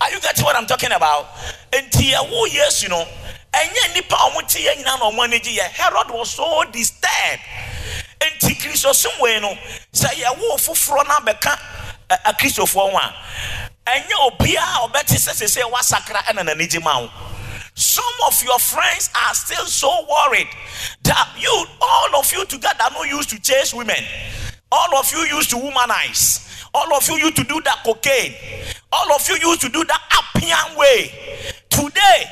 are 0.02 0.10
you 0.10 0.20
getting 0.20 0.44
what 0.44 0.56
I'm 0.56 0.66
talking 0.66 0.90
about? 0.90 1.26
Nti 1.70 2.10
ɛwo 2.10 2.46
Yesu 2.50 2.88
no, 2.88 3.06
ɛnyɛ 3.54 3.94
nipa 3.94 4.16
a 4.16 4.30
wɔn 4.34 4.48
ti 4.48 4.58
yɛ 4.66 4.74
nyinaa 4.82 4.98
na 4.98 5.10
wɔn 5.10 5.24
ani 5.24 5.38
gye 5.38 5.58
yɛ. 5.58 5.68
Herod 5.70 6.10
was 6.10 6.30
so 6.32 6.64
disturbed. 6.72 7.42
Nti 8.20 8.58
kristosom 8.58 9.20
wei 9.20 9.38
no, 9.38 9.54
sɛ 9.92 10.08
yɛwo 10.18 10.58
foforɔ 10.58 11.06
na 11.06 11.20
bɛka 11.32 11.56
akristofoɔ 12.26 12.88
eh, 12.88 12.90
eh, 12.90 12.90
ho 12.90 12.98
a, 12.98 13.14
ɛnyɛ 13.86 14.14
obiara 14.26 14.82
a 14.84 14.88
ɔbɛte 14.88 15.14
sɛ 15.14 15.46
sɛ 15.46 15.70
wasakra 15.70 16.18
ɛna 16.26 16.42
n'ani 16.46 16.66
gye 16.68 16.80
ma 16.80 16.98
wo. 16.98 17.10
Some 17.82 18.04
of 18.28 18.40
your 18.44 18.60
friends 18.60 19.10
are 19.26 19.34
still 19.34 19.66
so 19.66 20.06
worried 20.08 20.46
that 21.02 21.34
you, 21.36 21.64
all 21.80 22.16
of 22.16 22.32
you 22.32 22.44
together, 22.44 22.84
are 22.84 22.90
not 22.92 23.08
used 23.08 23.30
to 23.30 23.42
chase 23.42 23.74
women. 23.74 23.96
All 24.70 24.96
of 24.96 25.10
you 25.12 25.18
used 25.36 25.50
to 25.50 25.56
womanize. 25.56 26.68
All 26.72 26.94
of 26.94 27.08
you 27.08 27.16
used 27.16 27.36
to 27.36 27.44
do 27.44 27.60
that 27.62 27.82
cocaine. 27.84 28.34
All 28.92 29.12
of 29.12 29.28
you 29.28 29.34
used 29.34 29.62
to 29.62 29.68
do 29.68 29.84
that 29.84 30.00
Appian 30.12 30.78
way. 30.78 31.10
Today, 31.70 32.24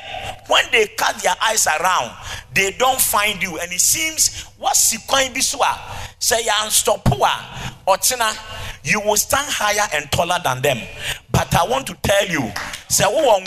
when 0.47 0.65
they 0.71 0.87
cut 0.87 1.21
their 1.21 1.35
eyes 1.43 1.67
around, 1.67 2.13
they 2.55 2.71
don't 2.79 3.01
find 3.01 3.43
you. 3.43 3.59
And 3.59 3.73
it 3.73 3.81
seems 3.81 4.45
what's 4.57 4.93
the 4.93 4.99
biswa 4.99 5.77
say 6.21 6.47
unstoppable 6.63 7.27
or 7.87 7.97
you 8.85 9.01
will 9.01 9.17
stand 9.17 9.49
higher 9.51 9.89
and 9.93 10.11
taller 10.13 10.39
than 10.45 10.63
them. 10.63 10.79
But 11.33 11.53
I 11.57 11.67
want 11.67 11.89
to 11.89 11.95
tell 12.03 12.29
you, 12.29 12.53
say, 12.89 13.05
oh, 13.07 13.41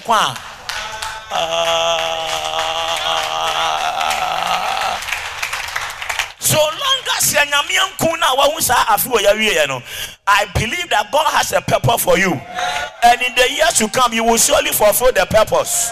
so 6.39 6.57
long 6.57 6.99
as 7.17 7.33
I 10.25 10.45
believe 10.53 10.89
that 10.89 11.09
God 11.11 11.25
has 11.33 11.51
a 11.53 11.61
purpose 11.61 12.03
for 12.03 12.17
you. 12.17 12.31
And 13.03 13.21
in 13.21 13.35
the 13.35 13.51
years 13.51 13.73
to 13.79 13.87
come, 13.89 14.13
you 14.13 14.23
will 14.23 14.37
surely 14.37 14.71
fulfill 14.71 15.11
the 15.11 15.25
purpose. 15.29 15.91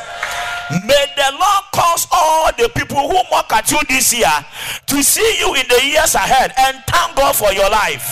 May 0.85 1.05
the 1.17 1.31
Lord 1.31 1.63
cause 1.73 2.07
all 2.11 2.49
the 2.57 2.69
people 2.69 3.09
who 3.09 3.15
mock 3.29 3.51
at 3.51 3.69
you 3.71 3.79
this 3.89 4.13
year 4.13 4.31
to 4.87 5.03
see 5.03 5.37
you 5.39 5.53
in 5.55 5.67
the 5.67 5.81
years 5.83 6.15
ahead 6.15 6.53
and 6.57 6.77
thank 6.87 7.17
God 7.17 7.35
for 7.35 7.51
your 7.51 7.69
life. 7.69 8.09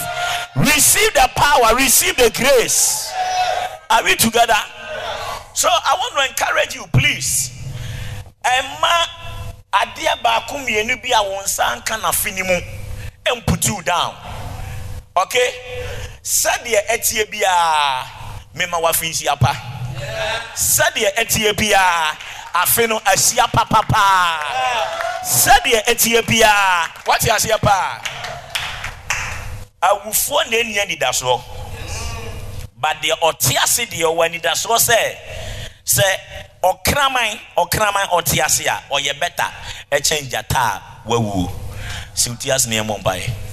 Receive 0.57 1.13
the 1.13 1.29
power, 1.35 1.73
receive 1.75 2.17
the 2.17 2.29
grace. 2.35 3.09
Are 3.89 4.03
we 4.03 4.15
together? 4.15 4.57
So 5.59 5.67
I 5.67 5.91
want 5.99 6.15
to 6.15 6.23
encourage 6.31 6.75
you, 6.75 6.85
please. 6.87 7.51
Emma 8.45 8.95
adeɛ 9.73 10.15
baako 10.23 10.55
mmienu 10.57 10.95
bi 11.03 11.09
a 11.11 11.19
wɔn 11.19 11.43
nsa 11.43 11.75
nka 11.75 11.97
n'afe 11.99 12.31
ne 12.33 12.43
mu 12.43 12.61
mputu 13.35 13.83
down. 13.83 14.15
Okay? 15.17 15.51
Sɛdeɛ 16.23 16.87
ɛteɛ 16.87 17.29
biara 17.29 18.07
mema 18.55 18.79
wafe 18.79 19.09
nhyia 19.11 19.37
pa. 19.37 19.51
Sɛdeɛ 20.55 21.15
ɛteɛ 21.17 21.51
biara 21.57 22.15
afe 22.53 22.87
no 22.87 22.99
ahyia 22.99 23.45
papapaa 23.51 24.39
sɛdeɛ 25.23 25.83
ɛteɛ 25.91 26.25
biara 26.25 26.87
wate 27.05 27.27
aseɛ 27.35 27.59
paa 27.59 27.99
awufoɔ 29.81 30.49
na 30.49 30.57
ɛnni 30.57 30.79
anidasoɔ 30.79 31.41
but 32.77 32.95
deɛ 33.01 33.19
ɔte 33.21 33.55
ase 33.61 33.85
deɛ 33.85 34.07
ɔwɔ 34.07 34.25
anidasoɔ 34.25 34.77
sɛ 34.79 35.48
sɛ 35.95 36.07
ɔkraman 36.63 37.39
ɔkraman 37.57 38.07
ɔte 38.17 38.37
ase 38.45 38.65
a 38.67 38.77
ɔyɛ 38.91 39.13
bɛta 39.19 39.47
ɛkyɛn 39.91 40.29
gyata 40.29 40.59
a 40.59 40.81
wawuo. 41.09 41.49
Si 42.13 42.29
ti 42.35 42.51
ase 42.51 42.67
ne 42.67 42.79
ɛmɔ 42.81 42.99
mpaeɛ 43.01 43.48